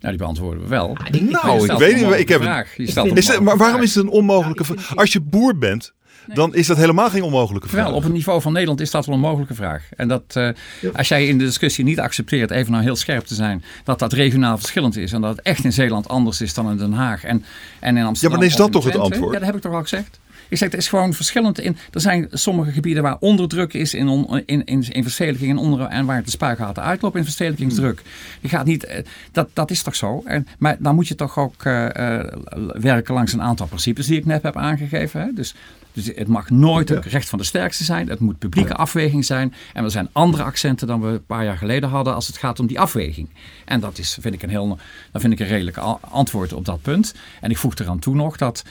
[0.00, 0.96] Nou, die beantwoorden we wel.
[1.10, 2.18] Nou, Je ik weet een niet.
[2.18, 2.76] Ik heb, vraag.
[2.76, 4.96] Je stelt een is het, maar waarom is het een onmogelijke vraag?
[4.96, 5.92] Als je boer bent,
[6.26, 7.86] dan is dat helemaal geen onmogelijke vraag.
[7.86, 9.88] Wel, op het niveau van Nederland is dat wel een mogelijke vraag.
[9.96, 10.48] En dat eh,
[10.94, 14.12] als jij in de discussie niet accepteert, even nou heel scherp te zijn, dat dat
[14.12, 15.12] regionaal verschillend is.
[15.12, 17.44] En dat het echt in Zeeland anders is dan in Den Haag en,
[17.80, 18.38] en in Amsterdam.
[18.38, 19.32] dan is dat toch het antwoord?
[19.32, 20.20] Ja, dat heb ik toch al gezegd.
[20.50, 21.60] Ik zeg, het is gewoon verschillend.
[21.60, 25.58] In, er zijn sommige gebieden waar onderdruk is in, on- in, in, in verstedelijking en,
[25.58, 28.02] onder, en waar de spuigaten uitlopen in verstedelijkingsdruk.
[28.40, 30.22] Je gaat niet, eh, dat, dat is toch zo.
[30.24, 32.34] En, maar dan moet je toch ook eh, eh,
[32.72, 35.20] werken langs een aantal principes die ik net heb aangegeven.
[35.20, 35.32] Hè?
[35.34, 35.54] Dus,
[35.92, 38.08] dus het mag nooit het recht van de sterkste zijn.
[38.08, 39.54] Het moet publieke afweging zijn.
[39.72, 42.60] En er zijn andere accenten dan we een paar jaar geleden hadden als het gaat
[42.60, 43.28] om die afweging.
[43.64, 44.78] En dat is, vind ik een heel,
[45.12, 47.14] dat vind ik een redelijk antwoord op dat punt.
[47.40, 48.64] En ik voeg eraan toe nog dat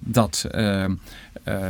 [0.00, 0.90] dat eh, eh,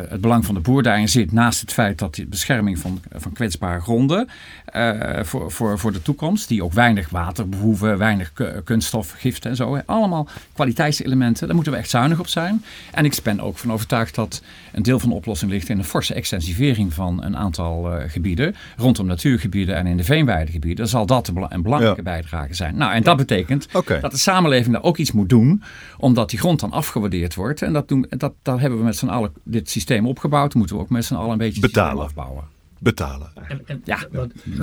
[0.09, 3.33] het belang van de boer daarin zit, naast het feit dat die bescherming van, van
[3.33, 4.29] kwetsbare gronden
[4.65, 9.51] eh, voor, voor, voor de toekomst, die ook weinig water behoeven, weinig ku- kunststof, giften
[9.51, 12.65] en zo, allemaal kwaliteitselementen, daar moeten we echt zuinig op zijn.
[12.93, 14.43] En ik ben ook van overtuigd dat
[14.73, 18.55] een deel van de oplossing ligt in een forse extensivering van een aantal eh, gebieden,
[18.77, 20.89] rondom natuurgebieden en in de veenweidegebieden.
[20.89, 22.03] Zal dat een bela- een belangrijke Ja.
[22.03, 22.77] bijdrage zijn.
[22.77, 23.67] Nou, en dat betekent
[24.01, 25.63] dat de samenleving daar ook iets moet doen,
[25.99, 27.63] omdat die grond dan afgewaardeerd wordt.
[27.63, 30.55] En dat doen, dat, daar hebben we met z'n allen dit systeem opgebouwd.
[30.55, 33.31] Moeten we ook met z'n allen een beetje het systeem Betalen.
[33.35, 33.83] Betalen.
[33.85, 33.99] Ja,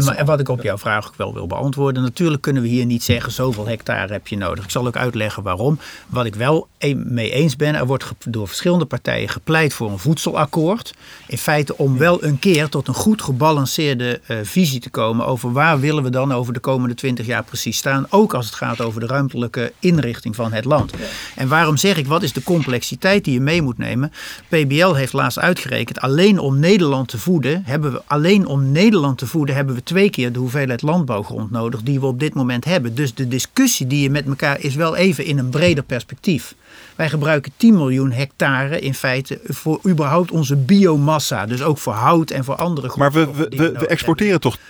[0.06, 2.04] Maar, en wat ik op jouw vraag ook wel wil beantwoorden.
[2.04, 4.64] Natuurlijk kunnen we hier niet zeggen zoveel hectare heb je nodig.
[4.64, 5.80] Ik zal ook uitleggen waarom.
[6.08, 7.76] Wat ik wel mee eens ben.
[7.76, 10.94] Er wordt door verschillende partijen gepleit voor een voedselakkoord.
[11.28, 15.26] In feite om wel een keer tot een goed gebalanceerde eh, visie te komen.
[15.26, 18.06] Over waar willen we dan over de komende 20 jaar precies staan.
[18.10, 20.94] Ook als het gaat over de ruimtelijke inrichting van het land.
[21.36, 24.12] En waarom zeg ik wat is de complexiteit die je mee moet nemen.
[24.48, 26.02] PBL heeft laatst uitgerekend.
[26.02, 30.10] Alleen om Nederland te voeden hebben we alleen om Nederland te voeden hebben we twee
[30.10, 32.96] keer de hoeveelheid landbouwgrond nodig die we op dit moment hebben.
[32.96, 36.56] Dus de discussie die je met elkaar is wel even in een breder perspectief.
[36.96, 41.46] Wij gebruiken 10 miljoen hectare in feite voor überhaupt onze biomassa.
[41.46, 44.62] Dus ook voor hout en voor andere Maar we, we, exporteren toch 80%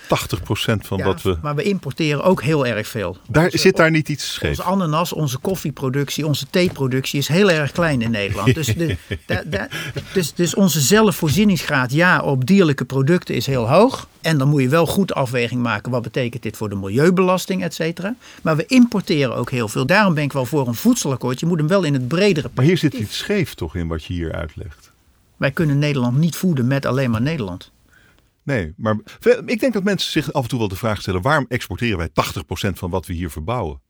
[0.80, 1.36] van wat we...
[1.42, 3.16] Maar we importeren ook heel erg veel.
[3.28, 4.48] Daar, Onze- zit daar niet iets scheef?
[4.50, 8.54] onze ananas, onze koffieproductie, onze theeproductie is heel erg klein in Nederland.
[8.54, 9.68] Dus, de, da- da-
[10.12, 14.08] dus, dus onze zelfvoorzieningsgraad ja, op dierlijke producten is heel hoog.
[14.20, 15.90] En dan moet je wel goed afweging maken.
[15.90, 18.16] Wat betekent dit voor de milieubelasting, et cetera.
[18.42, 19.86] Maar we importeren ook heel veel.
[19.86, 21.40] Daarom ben ik wel voor een voedselakkoord.
[21.40, 22.50] Je moet hem wel in het bredere...
[22.54, 24.90] Maar hier zit iets scheef toch in wat je hier uitlegt?
[25.36, 27.70] Wij kunnen Nederland niet voeden met alleen maar Nederland.
[28.42, 28.96] Nee, maar
[29.46, 32.08] ik denk dat mensen zich af en toe wel de vraag stellen: waarom exporteren wij
[32.08, 32.12] 80%
[32.72, 33.80] van wat we hier verbouwen?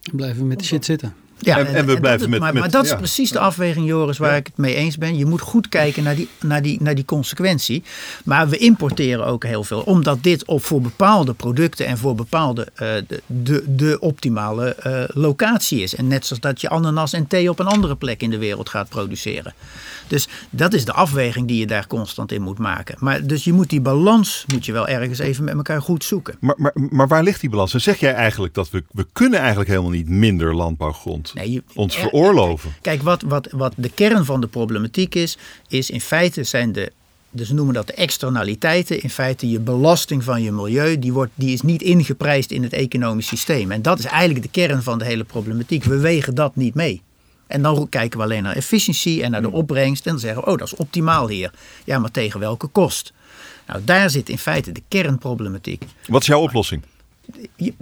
[0.00, 1.14] Dan blijven we met de shit zitten.
[1.38, 2.96] Ja, En- en we blijven met- maar, dat is ja.
[2.96, 5.16] precies de afweging, Joris, waar ik het mee eens ben.
[5.16, 7.82] Je moet goed kijken naar die, naar, die, naar die consequentie.
[8.24, 12.68] Maar we importeren ook heel veel, omdat dit op voor bepaalde producten en voor bepaalde
[12.74, 15.94] eh, de, de, de optimale eh, locatie is.
[15.94, 18.68] En net zoals dat je ananas en thee op een andere plek in de wereld
[18.68, 19.54] gaat produceren.
[20.08, 22.96] Dus dat is de afweging die je daar constant in moet maken.
[22.98, 26.34] Maar dus je moet die balans moet je wel ergens even met elkaar goed zoeken.
[26.40, 27.74] Maar, maar, maar waar ligt die balans?
[27.74, 31.62] En zeg jij eigenlijk dat we, we kunnen eigenlijk helemaal niet minder landbouwgrond Nee, je-
[31.74, 32.74] ons er- veroorloven?
[32.82, 35.36] Kijk, wat, wat, wat de kern van de problematiek is,
[35.68, 36.92] is in feite zijn de,
[37.30, 41.52] dus noemen dat de externaliteiten, in feite je belasting van je milieu, die, wordt, die
[41.52, 43.70] is niet ingeprijsd in het economisch systeem.
[43.72, 45.84] En dat is eigenlijk de kern van de hele problematiek.
[45.84, 47.02] We wegen dat niet mee.
[47.46, 50.50] En dan kijken we alleen naar efficiëntie en naar de opbrengst en dan zeggen we,
[50.50, 51.50] oh dat is optimaal hier.
[51.84, 53.12] Ja, maar tegen welke kost?
[53.66, 55.84] Nou, daar zit in feite de kernproblematiek.
[56.06, 56.82] Wat is jouw oplossing?
[57.56, 57.74] Je,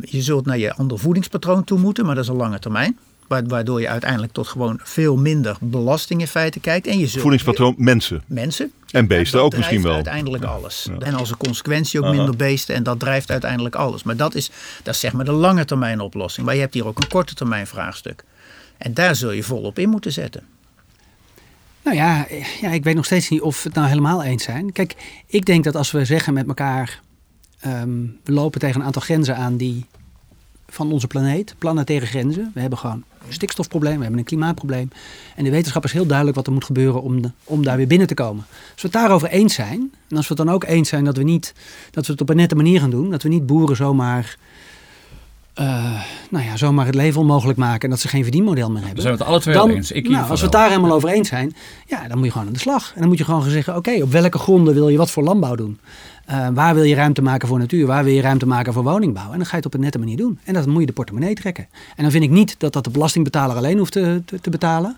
[0.00, 2.98] je zult naar je ander voedingspatroon toe moeten, maar dat is een lange termijn.
[3.26, 6.86] Wa- Waardoor je uiteindelijk tot gewoon veel minder belasting in feite kijkt.
[6.86, 8.22] En je zult Voedingspatroon mensen.
[8.26, 8.72] mensen.
[8.90, 9.94] En beesten dat ook misschien wel.
[9.94, 10.88] uiteindelijk alles.
[10.98, 12.74] En als een consequentie ook minder beesten.
[12.74, 14.02] En dat drijft uiteindelijk alles.
[14.02, 14.50] Maar dat is,
[14.82, 16.46] dat is zeg maar de lange termijn oplossing.
[16.46, 18.24] Maar je hebt hier ook een korte termijn vraagstuk.
[18.78, 20.42] En daar zul je volop in moeten zetten.
[21.84, 22.26] Nou ja,
[22.60, 24.72] ja, ik weet nog steeds niet of we het nou helemaal eens zijn.
[24.72, 24.94] Kijk,
[25.26, 27.00] ik denk dat als we zeggen met elkaar,
[27.60, 29.86] ehm, we lopen tegen een aantal grenzen aan die
[30.68, 32.50] van onze planeet, planetaire grenzen.
[32.54, 34.90] We hebben gewoon een stikstofprobleem, we hebben een klimaatprobleem.
[35.36, 37.86] En de wetenschap is heel duidelijk wat er moet gebeuren om, de, om daar weer
[37.86, 38.44] binnen te komen.
[38.72, 41.16] Als we het daarover eens zijn, en als we het dan ook eens zijn dat
[41.16, 41.54] we, niet,
[41.90, 44.36] dat we het op een nette manier gaan doen, dat we niet boeren zomaar,
[45.54, 48.86] eh, nou ja, zomaar het leven onmogelijk maken en dat ze geen verdienmodel meer We
[48.86, 49.92] hebben zijn het alle twee dan, eens.
[49.92, 51.54] Ik nou, als we het daar helemaal over eens zijn,
[51.86, 52.92] ja, dan moet je gewoon aan de slag.
[52.94, 55.54] En dan moet je gewoon zeggen, oké, op welke gronden wil je wat voor landbouw
[55.54, 55.78] doen?
[56.26, 57.86] Eh, waar wil je ruimte maken voor natuur?
[57.86, 59.32] Waar wil je ruimte maken voor woningbouw?
[59.32, 60.38] En dan ga je het op een nette manier doen.
[60.44, 61.66] En dan moet je de portemonnee trekken.
[61.96, 64.96] En dan vind ik niet dat dat de belastingbetaler alleen hoeft te, te, te betalen.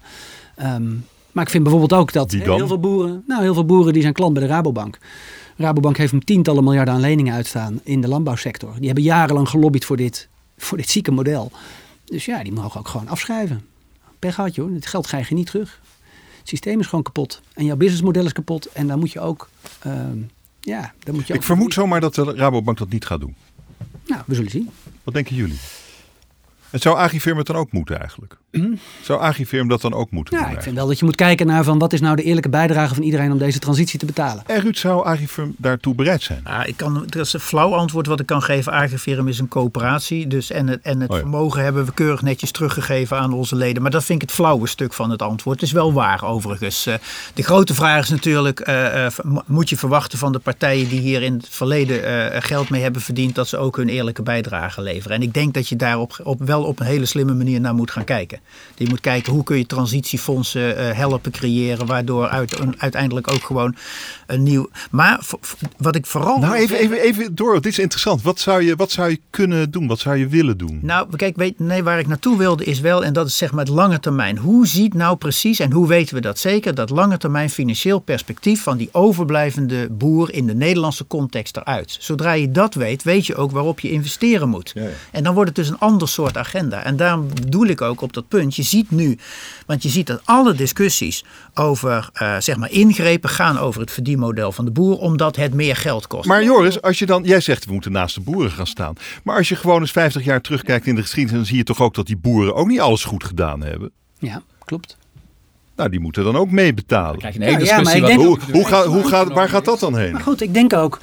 [0.54, 0.94] Ehm,
[1.32, 4.14] maar ik vind bijvoorbeeld ook dat heel veel boeren, nou heel veel boeren die zijn
[4.14, 4.98] klant bij de Rabobank.
[5.56, 8.74] Rabobank heeft een tientallen miljarden aan leningen uitstaan in de landbouwsector.
[8.76, 11.52] Die hebben jarenlang gelobbyd voor dit, voor dit zieke model.
[12.04, 13.64] Dus ja, die mogen ook gewoon afschrijven.
[14.18, 15.80] Pech had joh, het geld krijg je niet terug.
[16.38, 17.40] Het systeem is gewoon kapot.
[17.54, 18.66] En jouw businessmodel is kapot.
[18.72, 20.18] En dan moet je ook, ehm,
[20.68, 21.38] ja, dan moet je ook...
[21.38, 23.36] Ik vermoed zomaar dat de Rabobank dat niet gaat doen.
[24.06, 24.70] Nou, we zullen zien.
[25.02, 25.58] Wat denken jullie?
[26.70, 28.38] En zou Agrifirm het dan ook moeten eigenlijk?
[29.02, 31.46] Zou Agrifirm dat dan ook moeten Ja, doen ik vind wel dat je moet kijken
[31.46, 34.42] naar van wat is nou de eerlijke bijdrage van iedereen om deze transitie te betalen.
[34.46, 36.40] En Ruud, zou Agrifirm daartoe bereid zijn?
[36.44, 38.72] Ja, ik kan, dat is een flauw antwoord wat ik kan geven.
[38.72, 40.26] Agrifirm is een coöperatie.
[40.26, 41.22] Dus en het, en het Oh ja.
[41.22, 43.82] vermogen hebben we keurig netjes teruggegeven aan onze leden.
[43.82, 45.60] Maar dat vind ik het flauwe stuk van het antwoord.
[45.60, 46.86] Het is wel waar overigens.
[46.86, 46.94] Eh,
[47.34, 51.00] De grote vraag is natuurlijk, eh, eh, mo- moet je verwachten van de partijen die
[51.00, 54.82] hier in het verleden eh, geld mee hebben verdiend, dat ze ook hun eerlijke bijdrage
[54.82, 55.16] leveren.
[55.16, 57.74] En ik denk dat je daar op, op, wel op een hele slimme manier naar
[57.74, 58.37] moet gaan kijken.
[58.76, 63.42] Je moet kijken hoe kun je transitiefondsen eh, helpen creëren, waardoor uit, een- uiteindelijk ook
[63.44, 63.74] gewoon
[64.26, 64.68] een nieuw...
[64.90, 65.20] Maar
[65.76, 66.38] wat ik vooral...
[66.38, 67.54] Nou, even, even, even door.
[67.54, 68.22] Dit is interessant.
[68.22, 69.86] Wat zou, je, wat zou je kunnen doen?
[69.86, 70.78] Wat zou je willen doen?
[70.82, 73.64] Nou, kijk, weet, nee, waar ik naartoe wilde is wel, en dat is zeg maar
[73.64, 74.38] het lange termijn.
[74.38, 78.62] Hoe ziet nou precies, en hoe weten we dat zeker, dat lange termijn financieel perspectief
[78.62, 81.96] van die overblijvende boer in de Nederlandse context eruit?
[82.00, 84.70] Zodra je dat weet, weet je ook waarop je investeren moet.
[84.74, 84.88] Ja, ja.
[85.10, 86.84] En dan wordt het dus een ander soort agenda.
[86.84, 89.18] En daarom bedoel ik ook op dat punt, je ziet nu,
[89.66, 94.52] want je ziet dat alle discussies over eh, zeg maar ingrepen gaan over het verdienmodel
[94.52, 96.28] van de boer, omdat het meer geld kost.
[96.28, 98.94] Maar Joris, als je dan, jij zegt we moeten naast de boeren gaan staan.
[99.22, 101.80] Maar als je gewoon eens 50 jaar terugkijkt in de geschiedenis, dan zie je toch
[101.80, 103.90] ook dat die boeren ook niet alles goed gedaan hebben.
[104.18, 104.96] Ja, klopt.
[105.76, 107.18] Nou, die moeten dan ook mee betalen.
[107.18, 108.38] krijg je een hele Ja, ja, maar ik denk Hoe,
[108.86, 110.12] hoe gaat, waar gaat dat dan heen?
[110.12, 111.00] Maar goed, ik denk ook,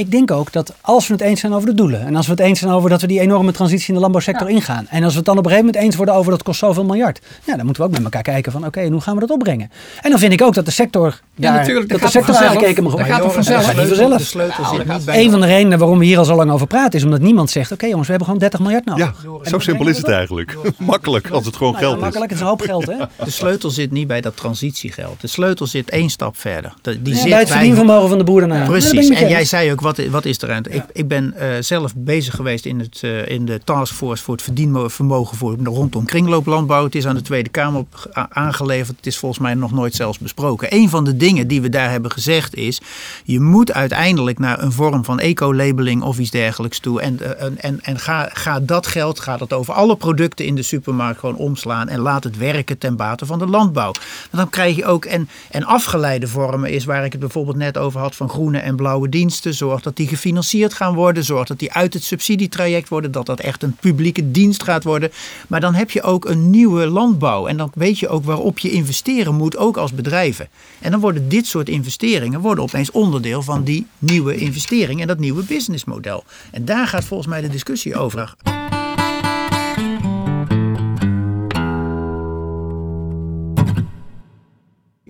[0.00, 2.06] ik denk ook dat als we het eens zijn over de doelen.
[2.06, 4.48] En als we het eens zijn over dat we die enorme transitie in de landbouwsector
[4.50, 4.86] ingaan.
[4.90, 6.84] En als we het dan op een gegeven moment eens worden over dat kost zoveel
[6.84, 7.20] miljard.
[7.44, 9.30] Ja, dan moeten we ook met elkaar kijken van oké, en hoe gaan we dat
[9.30, 9.70] opbrengen?
[10.02, 12.34] En dan vind ik ook dat de sector, Ja, daar- natuurlijk, dat de dat sector
[12.34, 12.54] vanzelf.
[12.56, 13.44] aangekeken mag Dat gaat vanzelf?
[13.66, 14.18] de Dat gaat sleutel- vanzelf.
[14.20, 16.50] De sleutel zit niet bij Een van de redenen waarom we hier al zo lang
[16.50, 19.14] over praten is omdat niemand zegt oké jongens, we hebben gewoon 30 miljard nodig.
[19.44, 20.56] Ja, zo simpel is het eigenlijk.
[20.78, 22.02] Makkelijk als het gewoon Nou ja, geld is.
[22.04, 22.96] makkelijk, het is een hoop geld hè.
[23.24, 25.20] De sleutel zit niet bij dat transitiegeld.
[25.20, 26.72] De sleutel zit één stap verder.
[26.82, 28.60] De- Die Ja, zit bij het verdienvermogen van de boer daarna.
[28.62, 29.08] Ik Precies.
[29.08, 30.62] je En jij zei ook, wat, wat is er aan?
[30.68, 34.42] Ik, ik ben eh, zelf bezig geweest in, het, eh, in de taskforce voor het
[34.42, 36.84] verdienvermogen voor, rondom kringlooplandbouw.
[36.84, 38.96] Het is aan de Tweede Kamer aangeleverd.
[38.96, 40.74] Het is volgens mij nog nooit zelfs besproken.
[40.74, 42.80] Een van de dingen die we daar hebben gezegd is,
[43.24, 47.00] je moet uiteindelijk naar een vorm van eco-labeling of iets dergelijks toe.
[47.00, 50.54] En, eh, en, en, en ga, ga dat geld, ga dat over alle producten in
[50.54, 51.88] de supermarkt gewoon omslaan.
[51.88, 53.92] En laat het werken ten bate van de landbouw.
[53.92, 53.96] Want
[54.30, 58.00] dan krijg je ook, en, en afgeleide vormen is waar ik het bijvoorbeeld net over
[58.00, 59.54] had van groene en blauwe diensten.
[59.82, 61.24] Dat die gefinancierd gaan worden.
[61.24, 63.12] Zorg dat die uit het subsidietraject worden.
[63.12, 65.10] Dat dat echt een publieke dienst gaat worden.
[65.48, 67.46] Maar dan heb je ook een nieuwe landbouw.
[67.46, 70.48] En dan weet je ook waarop je investeren moet, ook als bedrijven.
[70.78, 75.18] En dan worden dit soort investeringen worden opeens onderdeel van die nieuwe investering en dat
[75.18, 76.24] nieuwe businessmodel.
[76.50, 78.34] En daar gaat volgens mij de discussie over.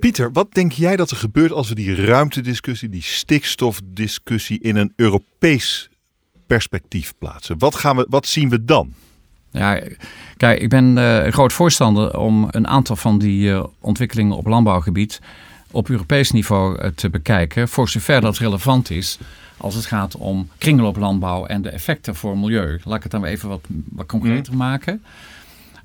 [0.00, 4.92] Pieter, wat denk jij dat er gebeurt als we die ruimtediscussie, die stikstofdiscussie in een
[4.96, 5.88] Europees
[6.46, 7.58] perspectief plaatsen?
[7.58, 8.92] Wat, gaan we, wat zien we dan?
[9.50, 9.80] Ja,
[10.36, 15.20] kijk, ik ben een groot voorstander om een aantal van die eh, ontwikkelingen op landbouwgebied
[15.70, 19.18] op Europees niveau eh, te bekijken, voor zover dat relevant is
[19.56, 22.80] als het gaat om kringlooplandbouw en de effecten voor milieu.
[22.84, 23.60] Laat ik het dan even wat,
[23.90, 25.02] wat concreter maken.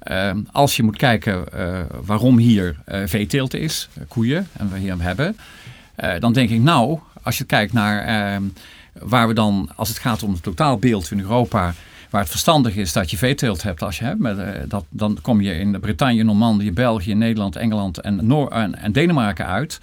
[0.06, 4.78] Eh, als je moet kijken eh, waarom hier eh, veeteelt is, eh, koeien, en we
[4.80, 5.38] hier hebben,
[5.96, 8.00] eh, dan denk ik nou, als je kijkt naar
[8.34, 8.41] eh,
[8.94, 11.74] waar we dan, als het gaat om het totaalbeeld in Europa,
[12.10, 15.41] waar het verstandig is dat je veeteelt hebt, als je hebt, met, dat, dan kom
[15.41, 19.80] je in Bretagne, Normandië, België, Nederland, Engeland en, Noor en Denemarken uit.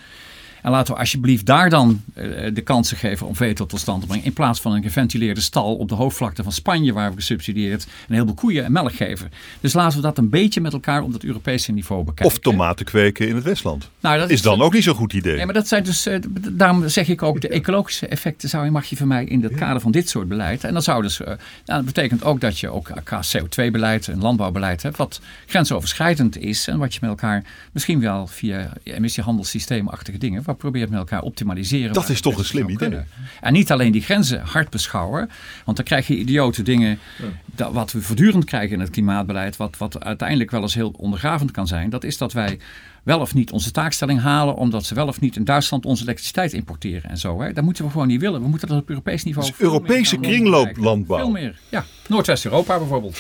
[0.62, 4.06] En laten we alsjeblieft daar dan eh, de kansen geven om veeteelt tot stand te
[4.06, 4.24] brengen.
[4.24, 8.14] In plaats van een geventileerde stal op de hoofdvlakte van Spanje, waar we gesubsidieerd een
[8.14, 9.30] heleboel koeien en melk geven.
[9.60, 12.26] Dus laten we dat een beetje met elkaar op dat Europese niveau bekijken.
[12.26, 13.90] Of tomaten kweken in het Westland.
[14.00, 15.36] Nou, dat Is dan ook niet zo'n goed idee.
[15.36, 16.18] Nee, maar dat zijn dus, eh,
[16.50, 19.54] daarom zeg ik ook, de ecologische effecten zou je, mag je van mij in het
[19.54, 20.64] kader van dit soort beleid.
[20.64, 24.20] En dat zou dus, eh, nou, dat betekent ook dat je ook qua CO2-beleid en
[24.20, 30.42] landbouwbeleid hebt, wat grensoverschrijdend is en wat je met elkaar misschien wel via emissiehandelssysteemachtige dingen,
[30.52, 31.92] wat probeert met elkaar optimaliseren.
[31.92, 32.76] Dat is toch een slim idee.
[32.76, 33.06] kunnen.
[33.40, 35.30] En niet alleen die grenzen hard beschouwen,
[35.64, 36.98] want dan krijg je idiote dingen,
[37.44, 41.50] dat, wat we voortdurend krijgen in het klimaatbeleid, wat, wat uiteindelijk wel eens heel ondergravend
[41.50, 42.58] kan zijn, dat is dat wij
[43.02, 46.52] wel of niet onze taakstelling halen, omdat ze wel of niet in Duitsland onze elektriciteit
[46.52, 47.40] importeren en zo.
[47.40, 47.52] Hè.
[47.52, 48.42] Dat moeten we gewoon niet willen.
[48.42, 49.46] We moeten dat op Europees niveau.
[49.46, 51.18] Dus Europese kringlooplandbouw.
[51.18, 51.58] Veel meer.
[51.68, 53.18] Ja, Noordwest-Europa bijvoorbeeld.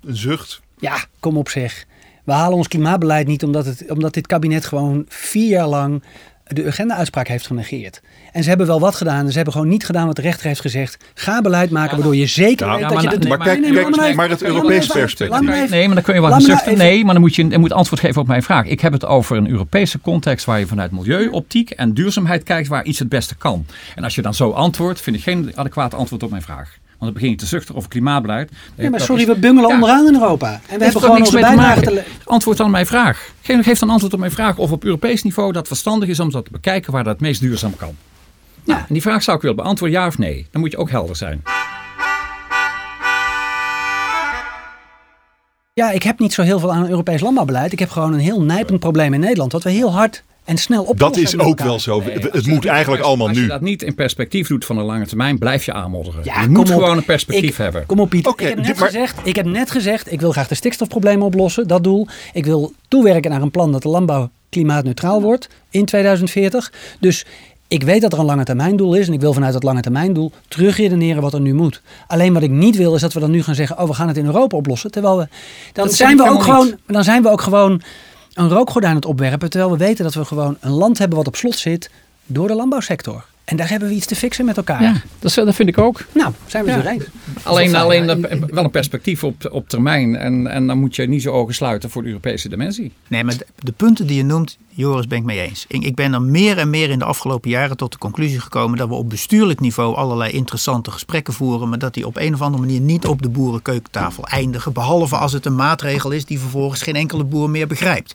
[0.00, 0.60] Een zucht.
[0.78, 1.86] Ja, kom op zeg.
[2.30, 6.02] We halen ons klimaatbeleid niet omdat, het, omdat dit kabinet gewoon vier jaar lang
[6.46, 8.00] de agenda-uitspraak heeft genegeerd.
[8.32, 9.24] En ze hebben wel wat gedaan.
[9.24, 11.04] en Ze hebben gewoon niet gedaan wat de rechter heeft gezegd.
[11.14, 13.60] Ga beleid maken waardoor je zeker Ja, weet ja, dat je maar- dat maar kijk,
[13.60, 15.40] Nee, nou maar even- het Europees even- perspectief.
[15.40, 17.58] even- Nee, maar dan kun je wel nou even- Nee, maar dan moet je, je
[17.58, 18.66] moet antwoord geven op mijn vraag.
[18.66, 22.84] Ik heb het over een Europese context waar je vanuit milieuoptiek en duurzaamheid kijkt waar
[22.84, 23.66] iets het beste kan.
[23.94, 26.78] En als je dan zo antwoordt, vind ik geen adequaat antwoord op mijn vraag.
[27.00, 28.50] Want dan begin je te zuchten over klimaatbeleid.
[28.74, 29.74] Ja, maar sorry, is- we bungelen Ja.
[29.74, 30.52] onderaan in Europa.
[30.68, 33.30] En we hebben gewoon niks onze te bijdrage te le- Antwoord dan mijn vraag.
[33.42, 36.30] Geef, geef dan antwoord op mijn vraag of op Europees niveau dat verstandig is om
[36.30, 37.94] dat te bekijken waar dat het meest duurzaam kan.
[38.64, 40.46] Ja, en die vraag zou ik willen beantwoorden, ja of nee.
[40.50, 41.42] Dan moet je ook helder zijn.
[45.74, 47.72] Ja, ik heb niet zo heel veel aan een Europees landbouwbeleid.
[47.72, 49.52] Ik heb gewoon een heel nijpend probleem in Nederland.
[49.52, 51.24] Wat we heel hard en snel oplossen.
[51.24, 52.00] Dat is ook wel zo.
[52.00, 53.48] Nee, het moet eigenlijk allemaal Als je nu.
[53.48, 56.20] dat niet in perspectief doet van de lange termijn, blijf je aanmodderen.
[56.24, 56.66] Ja, je moet op.
[56.66, 57.86] gewoon een perspectief Ik- hebben.
[57.86, 58.26] Kom op Piet.
[58.26, 61.68] Ik, heb net maar- gezegd, ik heb net gezegd, ik wil graag de stikstofproblemen oplossen.
[61.68, 62.06] Dat doel.
[62.32, 66.72] Ik wil toewerken naar een plan dat de landbouw klimaatneutraal wordt in 2040.
[67.00, 67.26] Dus
[67.68, 69.06] ik weet dat er een lange termijn doel is.
[69.06, 71.82] En ik wil vanuit dat lange termijn doel terugredeneren wat er nu moet.
[72.06, 74.08] Alleen wat ik niet wil is dat we dan nu gaan zeggen, oh we gaan
[74.08, 74.90] het in Europa oplossen.
[74.90, 75.28] Terwijl we,
[75.72, 76.76] dan, zijn we ook gewoon, niet.
[76.86, 77.82] dan zijn we ook gewoon
[78.32, 79.50] een rookgordijn aan het opwerpen.
[79.50, 81.90] Terwijl we weten dat we gewoon een land hebben wat op slot zit
[82.26, 83.24] door de landbouwsector.
[83.50, 84.82] En daar hebben we iets te fixen met elkaar.
[84.82, 86.04] Ja, dat, dat vind ik ook.
[86.12, 86.86] Nou, zijn we Ja.
[86.90, 87.04] eens.
[87.42, 90.16] Alleen, alleen eh, wel een perspectief op, op termijn.
[90.16, 92.92] En, en dan moet je niet zo ogen sluiten voor de Europese dimensie.
[93.08, 95.64] Nee, maar de, de punten die je noemt, Joris, ben ik mee eens.
[95.68, 98.78] Ik, ik ben er meer en meer in de afgelopen jaren tot de conclusie gekomen
[98.78, 102.40] dat we op bestuurlijk niveau allerlei interessante gesprekken voeren, maar dat die op een of
[102.42, 104.72] andere manier niet op de boerenkeukentafel eindigen.
[104.72, 108.14] Behalve als het een maatregel is die vervolgens geen enkele boer meer begrijpt.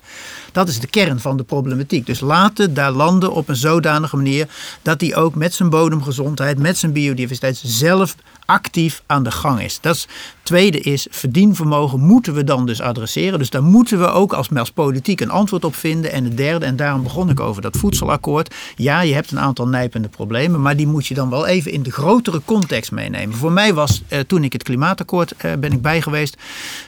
[0.51, 2.05] Dat is de kern van de problematiek.
[2.05, 4.47] Dus laten daar landen op een zodanige manier
[4.81, 9.79] dat die ook met zijn bodemgezondheid, met zijn biodiversiteit zelf actief aan de gang is.
[9.81, 10.07] Dat is
[10.45, 13.39] tweede is verdienvermogen moeten we dan dus adresseren.
[13.39, 16.11] Dus daar moeten we ook als, als politiek een antwoord op vinden.
[16.11, 18.55] En het derde, en daarom begon ik over dat voedselakkoord.
[18.75, 21.83] Ja, je hebt een aantal nijpende problemen, maar die moet je dan wel even in
[21.83, 23.35] de grotere context meenemen.
[23.35, 26.37] Voor mij was, eh, toen ik het klimaatakkoord eh, ben ik bij geweest,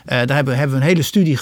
[0.06, 1.38] eh, daar hebben, we een hele studie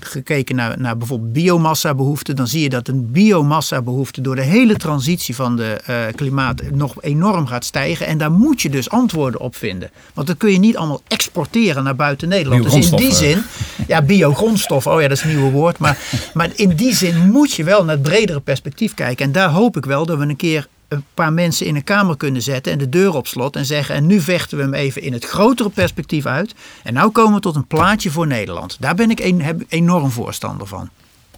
[0.00, 2.36] gekeken naar, naar bijvoorbeeld biomassa-behoeften.
[2.36, 7.02] Dan zie je dat een biomassa-behoefte door de hele transitie van de eh, klimaat nog
[7.02, 8.06] enorm gaat stijgen.
[8.06, 9.90] En daar moet je dus antwoorden op vinden.
[10.14, 12.62] Want dat kun je niet allemaal exporteren naar buiten Nederland.
[12.62, 13.42] Dus in die zin,
[13.86, 15.78] ja, biogrondstof, oh ja, dat is een nieuwe woord.
[15.78, 15.98] Maar,
[16.34, 19.24] maar in die zin moet je wel naar het bredere perspectief kijken.
[19.24, 22.16] En daar hoop ik wel dat we een keer een paar mensen in een kamer
[22.16, 25.02] kunnen zetten en de deur op slot en zeggen: En nu vechten we hem even
[25.02, 26.54] in het grotere perspectief uit.
[26.82, 28.76] En nou komen we tot een plaatje voor Nederland.
[28.80, 30.88] Daar ben ik een, enorm voorstander van.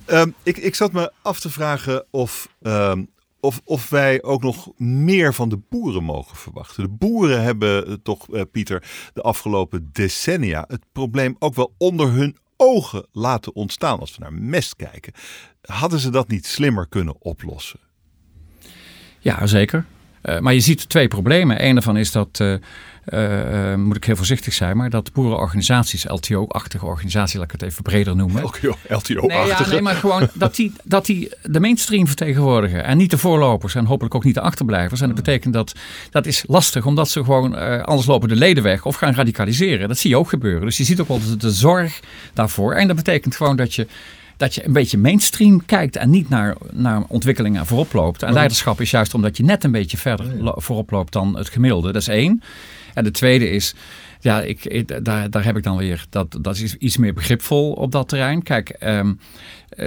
[0.05, 3.03] Ehm, ik, ik zat me af te vragen of ehm,
[3.43, 6.83] of, of wij ook nog meer van de boeren mogen verwachten.
[6.83, 12.11] De boeren hebben eh, toch, uh, Pieter, de afgelopen decennia het probleem ook wel onder
[12.11, 14.01] hun ogen laten ontstaan.
[14.01, 15.13] Als we naar mest kijken,
[15.63, 17.81] hadden ze dat niet slimmer kunnen oplossen?
[19.19, 19.85] Ja, zeker.
[20.23, 21.65] Uh, maar je ziet twee problemen.
[21.65, 27.35] Een daarvan is dat uh, moet ik heel voorzichtig zijn, maar dat boerenorganisaties, LTO-achtige organisaties,
[27.35, 28.43] laat ik het even breder noemen.
[28.43, 29.27] LTO-achtige?
[29.27, 33.19] Nee, ja, nee, maar gewoon dat die, dat die de mainstream vertegenwoordigen en niet de
[33.19, 35.01] voorlopers en hopelijk ook niet de achterblijvers.
[35.01, 35.73] En dat betekent dat
[36.11, 39.89] dat is lastig, omdat ze gewoon, anders lopen de leden weg of gaan radicaliseren.
[39.89, 40.65] Dat zie je ook gebeuren.
[40.65, 42.01] Dus je ziet ook wel de, de zorg
[42.33, 42.75] daarvoor.
[42.75, 43.87] En dat betekent gewoon dat je
[44.43, 48.23] dat je een beetje mainstream kijkt en niet naar, naar ontwikkelingen voorop loopt.
[48.23, 51.93] En leiderschap is juist omdat je net een beetje verder voorop loopt dan het gemiddelde.
[51.93, 52.43] Dat is één.
[52.95, 53.75] En de tweede is,
[54.21, 57.93] ja, ik, daar, daar heb ik dan weer, dat, dat is iets meer begripvol op
[57.93, 58.43] dat terrein.
[58.43, 59.19] Kijk, um,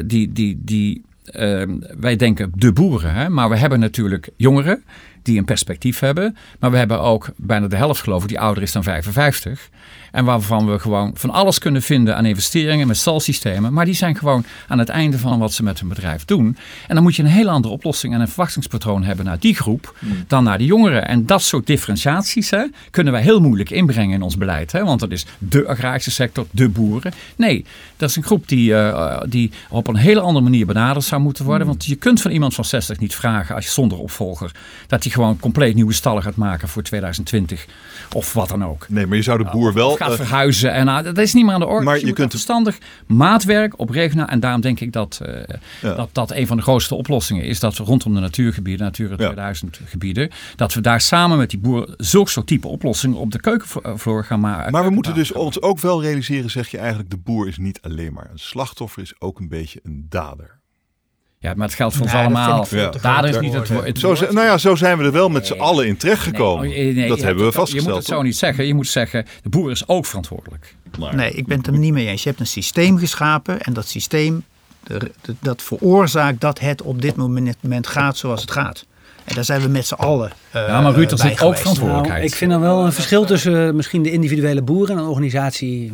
[0.05, 1.01] die, die, die,
[1.33, 4.83] um, wij denken de boeren, hè, maar we hebben natuurlijk jongeren
[5.21, 6.37] die een perspectief hebben.
[6.59, 9.69] Maar we hebben ook bijna de helft geloof ik die ouder is dan 55.
[10.15, 13.73] En waarvan we gewoon van alles kunnen vinden aan investeringen met stalsystemen.
[13.73, 16.57] Maar die zijn gewoon aan het einde van wat ze met hun bedrijf doen.
[16.87, 19.95] En dan moet je een hele andere oplossing en een verwachtingspatroon hebben naar die groep
[19.99, 20.23] hmm.
[20.27, 21.07] dan naar de jongeren.
[21.07, 24.71] En dat soort differentiaties hè, kunnen wij heel moeilijk inbrengen in ons beleid.
[24.71, 24.83] Hè?
[24.83, 27.13] Want dat is de agrarische sector, de boeren.
[27.35, 27.65] Nee,
[27.97, 31.45] dat is een groep die, uh, die op een hele andere manier benaderd zou moeten
[31.45, 31.67] worden.
[31.67, 31.71] Hmm.
[31.71, 34.51] Want je kunt van iemand van 60 niet vragen als je zonder opvolger
[34.87, 37.65] dat hij gewoon compleet nieuwe stallen gaat maken voor 2020
[38.13, 38.85] of wat dan ook.
[38.89, 40.73] Nee, maar je zou de boer wel gaat eh, verhuizen.
[40.73, 41.85] En uh, dat is niet meer aan de orde.
[41.85, 44.27] Maar je, kunt verstandig maatwerk op regionaal.
[44.27, 45.21] En daarom denk ik dat,
[45.81, 47.59] uh, dat dat een van de grootste oplossingen is.
[47.59, 50.29] Dat we rondom de natuurgebieden, Natura 2000 gebieden.
[50.55, 54.39] Dat we daar samen met die boeren zulke soort type oplossingen op de keukenvloer gaan
[54.39, 54.71] maken.
[54.71, 57.79] Maar we moeten dus ons ook wel realiseren, zeg je eigenlijk, de boer is niet
[57.81, 60.54] alleen maar een slachtoffer, is ook een beetje een dader.
[61.39, 62.67] Ja, maar het geldt voor ons allemaal.
[62.69, 62.89] Ja.
[63.01, 65.53] Daar is niet het, het zo, Nou ja, zo zijn we er wel met z'n
[65.53, 66.67] allen in terecht gekomen.
[66.67, 67.85] Nee, nee, dat hebben we vastgesteld.
[67.85, 68.65] Je moet het zo niet zeggen.
[68.67, 70.75] Je moet zeggen, de boer is ook verantwoordelijk.
[71.11, 72.23] Nee, ik ben het er niet mee eens.
[72.23, 74.43] Je hebt een systeem geschapen en dat systeem
[75.39, 78.85] dat veroorzaakt dat het op dit moment gaat zoals het gaat.
[79.23, 80.31] En daar zijn we met z'n allen.
[80.55, 82.17] Uh, ja, maar Ruud, er zit ook verantwoordelijkheid.
[82.17, 85.09] Nou, ik vind er wel een verschil tussen uh, misschien de individuele boeren en een
[85.09, 85.93] organisatie,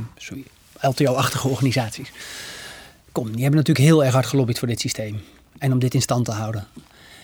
[0.80, 2.12] LTO-achtige organisaties.
[3.12, 5.22] Kom, die hebben natuurlijk heel erg hard gelobbyd voor dit systeem.
[5.58, 6.68] En om dit in stand te houden.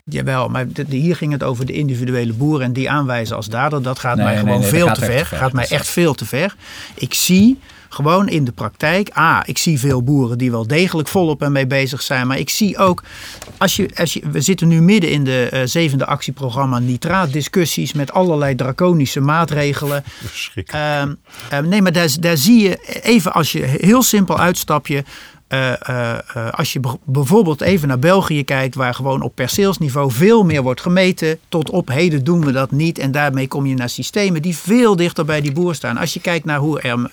[0.10, 3.82] Jawel, maar hier ging het over de individuele boeren en die aanwijzen als dader.
[3.82, 5.26] Dat gaat mij gewoon veel te ver.
[5.26, 6.56] Gaat mij echt veel te ver.
[6.96, 9.18] Ik zie gewoon in de praktijk.
[9.18, 12.28] A, ik zie veel boeren die wel degelijk volop ermee bezig zijn.
[12.28, 13.04] Maar ik zie ook,
[13.58, 18.12] als je, als je, we zitten nu midden in de uh, zevende actieprogramma nitraatdiscussies met
[18.12, 20.04] allerlei draconische maatregelen.
[20.26, 21.16] Verschrikkelijk.
[21.52, 25.04] Uh, nee, maar daar, daar zie je even als je heel simpel uitstapje
[25.50, 26.18] uh, uh,
[26.52, 31.40] als je bijvoorbeeld even naar België kijkt, waar gewoon op perceelsniveau veel meer wordt gemeten,
[31.50, 33.00] tot op heden doen we dat niet.
[33.00, 35.98] En daarmee kom je naar systemen die veel dichter bij die boer staan.
[35.98, 37.10] Als je kijkt naar hoe er,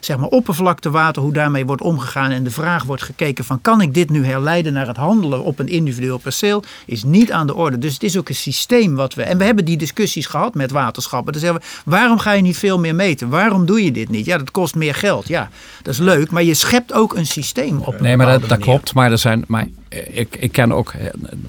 [0.00, 3.94] zeg maar oppervlaktewater, hoe daarmee wordt omgegaan en de vraag wordt gekeken van kan ik
[3.94, 7.78] dit nu herleiden naar het handelen op een individueel perceel, is niet aan de orde.
[7.78, 10.70] Dus het is ook een systeem wat we, en we hebben die discussies gehad met
[10.70, 11.32] waterschappen.
[11.32, 13.28] Dan zeggen we, waarom ga je niet veel meer meten?
[13.28, 14.26] Waarom doe je dit niet?
[14.26, 15.28] Ja, dat kost meer geld.
[15.28, 15.50] Ja,
[15.82, 18.94] dat is leuk, maar je schept ook een systeem nee, maar dat, dat klopt.
[18.94, 19.44] Maar er zijn.
[19.46, 19.66] Maar
[20.10, 20.92] ik, ik ken ook.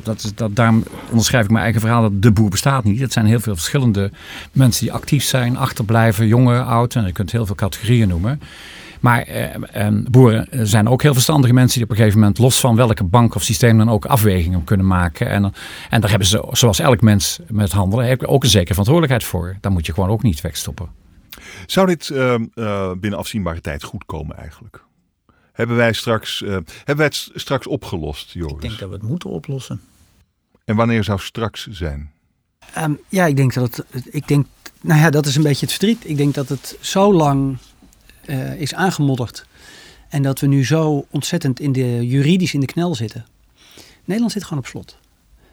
[0.03, 2.01] Dat is, dat, daarom onderschrijf ik mijn eigen verhaal.
[2.01, 2.99] Dat de boer bestaat niet.
[2.99, 4.11] Het zijn heel veel verschillende
[4.51, 6.95] mensen die actief zijn, achterblijven, jonge, oud.
[6.95, 8.41] En je kunt heel veel categorieën noemen.
[8.99, 12.75] Maar eh, boeren zijn ook heel verstandige mensen die op een gegeven moment los van
[12.75, 15.29] welke bank of systeem dan ook afwegingen kunnen maken.
[15.29, 15.53] En,
[15.89, 19.57] en daar hebben ze, zoals elk mens met handelen, ook een zekere verantwoordelijkheid voor.
[19.61, 20.87] Daar moet je gewoon ook niet wegstoppen.
[21.65, 24.83] Zou dit uh, uh, binnen afzienbare tijd goed komen eigenlijk?
[25.53, 28.53] Hebben wij straks, uh, hebben wij het straks opgelost, Joris?
[28.53, 29.81] Ik denk dat we het moeten oplossen.
[30.65, 32.11] En wanneer zou straks zijn?
[32.77, 34.05] Um, ja, ik denk dat het.
[34.11, 34.45] Ik denk,
[34.81, 36.09] nou ja, dat is een beetje het verdriet.
[36.09, 37.57] Ik denk dat het zo lang
[38.25, 39.45] uh, is aangemodderd.
[40.09, 43.25] En dat we nu zo ontzettend in de juridisch in de knel zitten.
[44.03, 44.97] Nederland zit gewoon op slot.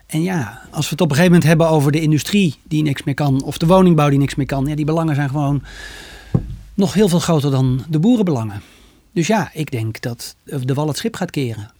[0.06, 3.02] En ja, als we het op een gegeven moment hebben over de industrie die niks
[3.02, 5.62] meer kan, of de woningbouw die niks meer kan, ja, die belangen zijn gewoon
[6.74, 8.62] nog heel veel groter dan de boerenbelangen.
[9.12, 11.70] Dus ja, ik denk dat de wal het schip gaat keren.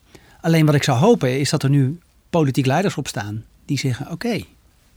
[0.40, 1.98] Alleen wat ik zou hopen is dat er nu
[2.30, 4.44] politiek leiders op staan die zeggen: oké,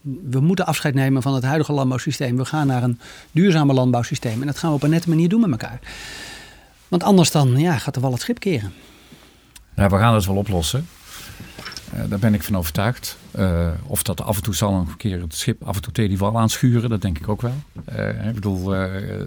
[0.01, 2.37] we moeten afscheid nemen van het huidige landbouwsysteem.
[2.37, 2.99] We gaan naar een
[3.31, 4.41] duurzamer landbouwsysteem.
[4.41, 5.79] En dat gaan we op een nette manier doen met elkaar.
[6.87, 8.73] Want anders dan ja, gaat de wal het schip keren.
[9.75, 10.87] Nou, we gaan het wel oplossen.
[11.93, 13.17] Uh, daar ben ik van overtuigd.
[13.39, 16.09] Uh, of dat af en toe zal een keer het schip af en toe tegen
[16.09, 17.53] die wal aanschuren, dat denk ik ook wel.
[17.97, 18.75] Uh, ik bedoel,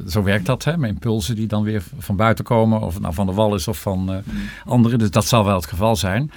[0.09, 3.15] zo werkt dat, hè, met impulsen die dan weer van buiten komen, of het nou
[3.15, 4.23] van de wal is of van
[4.65, 4.99] anderen.
[4.99, 6.31] Dus dat zal wel het geval zijn.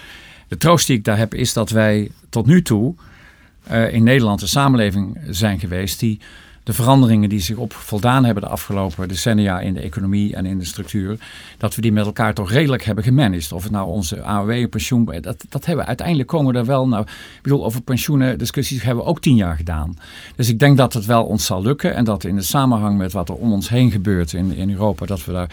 [0.48, 2.96] De troost die ik daar heb is dat wij tot nu toe
[3.92, 6.20] in Nederland een samenleving zijn geweest die
[6.70, 10.60] de veranderingen die zich op voldaan hebben de afgelopen decennia in de economie en in
[10.60, 11.18] de structuur,
[11.58, 13.52] dat we die met elkaar toch redelijk hebben gemanaged.
[13.52, 16.88] Of het nou onze AOW, pensioen, dat, dat hebben we uiteindelijk komen we er wel.
[16.88, 19.98] Nou, ik bedoel, over pensioenen discussies hebben we ook tien jaar gedaan.
[20.36, 23.12] Dus ik denk dat het wel ons zal lukken en dat in de samenhang met
[23.12, 25.52] wat er om ons heen gebeurt in, in Europa, dat we daar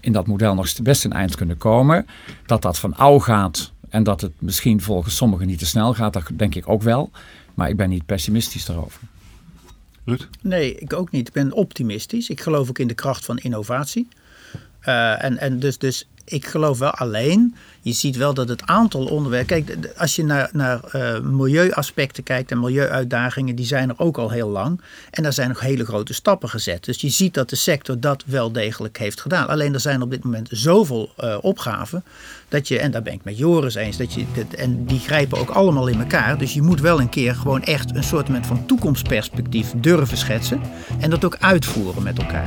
[0.00, 2.06] in dat model nog best een eind kunnen komen.
[2.46, 6.12] Dat dat van ouw gaat en dat het misschien volgens sommigen niet te snel gaat,
[6.12, 7.10] dat denk ik ook wel.
[7.54, 9.00] Maar ik ben niet pessimistisch daarover.
[10.42, 11.28] Nee, ik ook niet.
[11.28, 12.30] Ik ben optimistisch.
[12.30, 14.08] Ik geloof ook in de kracht van innovatie.
[14.84, 19.04] Uh, en, en dus, dus ik geloof wel alleen, je ziet wel dat het aantal
[19.04, 19.64] onderwerpen.
[19.64, 24.30] Kijk, als je naar, naar uh, milieuaspecten kijkt en milieuuitdagingen, die zijn er ook al
[24.30, 24.80] heel lang.
[25.10, 26.84] En daar zijn nog hele grote stappen gezet.
[26.84, 29.48] Dus je ziet dat de sector dat wel degelijk heeft gedaan.
[29.48, 32.04] Alleen er zijn op dit moment zoveel uh, opgaven.
[32.48, 34.24] Dat je, en daar ben ik met Joris eens, dat je,
[34.56, 36.38] en die grijpen ook allemaal in elkaar.
[36.38, 40.60] Dus je moet wel een keer gewoon echt een soort van toekomstperspectief durven schetsen.
[41.00, 42.46] En dat ook uitvoeren met elkaar.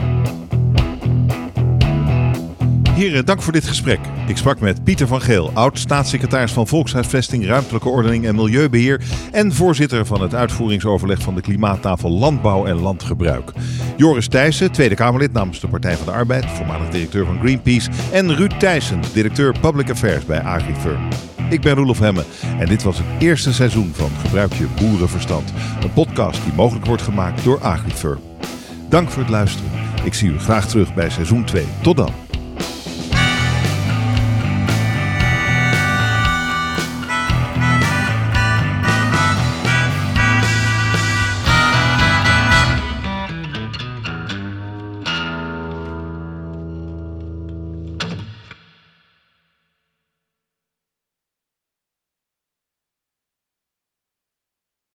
[2.91, 3.99] Heren, dank voor dit gesprek.
[4.27, 10.05] Ik sprak met Pieter van Geel, oud-staatssecretaris van Volkshuisvesting, Ruimtelijke Ordening en Milieubeheer en voorzitter
[10.05, 13.51] van het uitvoeringsoverleg van de Klimaattafel Landbouw en Landgebruik.
[13.97, 18.35] Joris Thijssen, Tweede Kamerlid namens de Partij van de Arbeid, voormalig directeur van Greenpeace en
[18.35, 21.07] Ruud Thijssen, directeur Public Affairs bij AgriFirm.
[21.49, 22.23] Ik ben Roelof Hemme
[22.59, 27.01] en dit was het eerste seizoen van Gebruik je boerenverstand, een podcast die mogelijk wordt
[27.01, 28.19] gemaakt door AgriFirm.
[28.89, 29.71] Dank voor het luisteren.
[30.03, 31.65] Ik zie u graag terug bij seizoen 2.
[31.81, 32.30] Tot dan.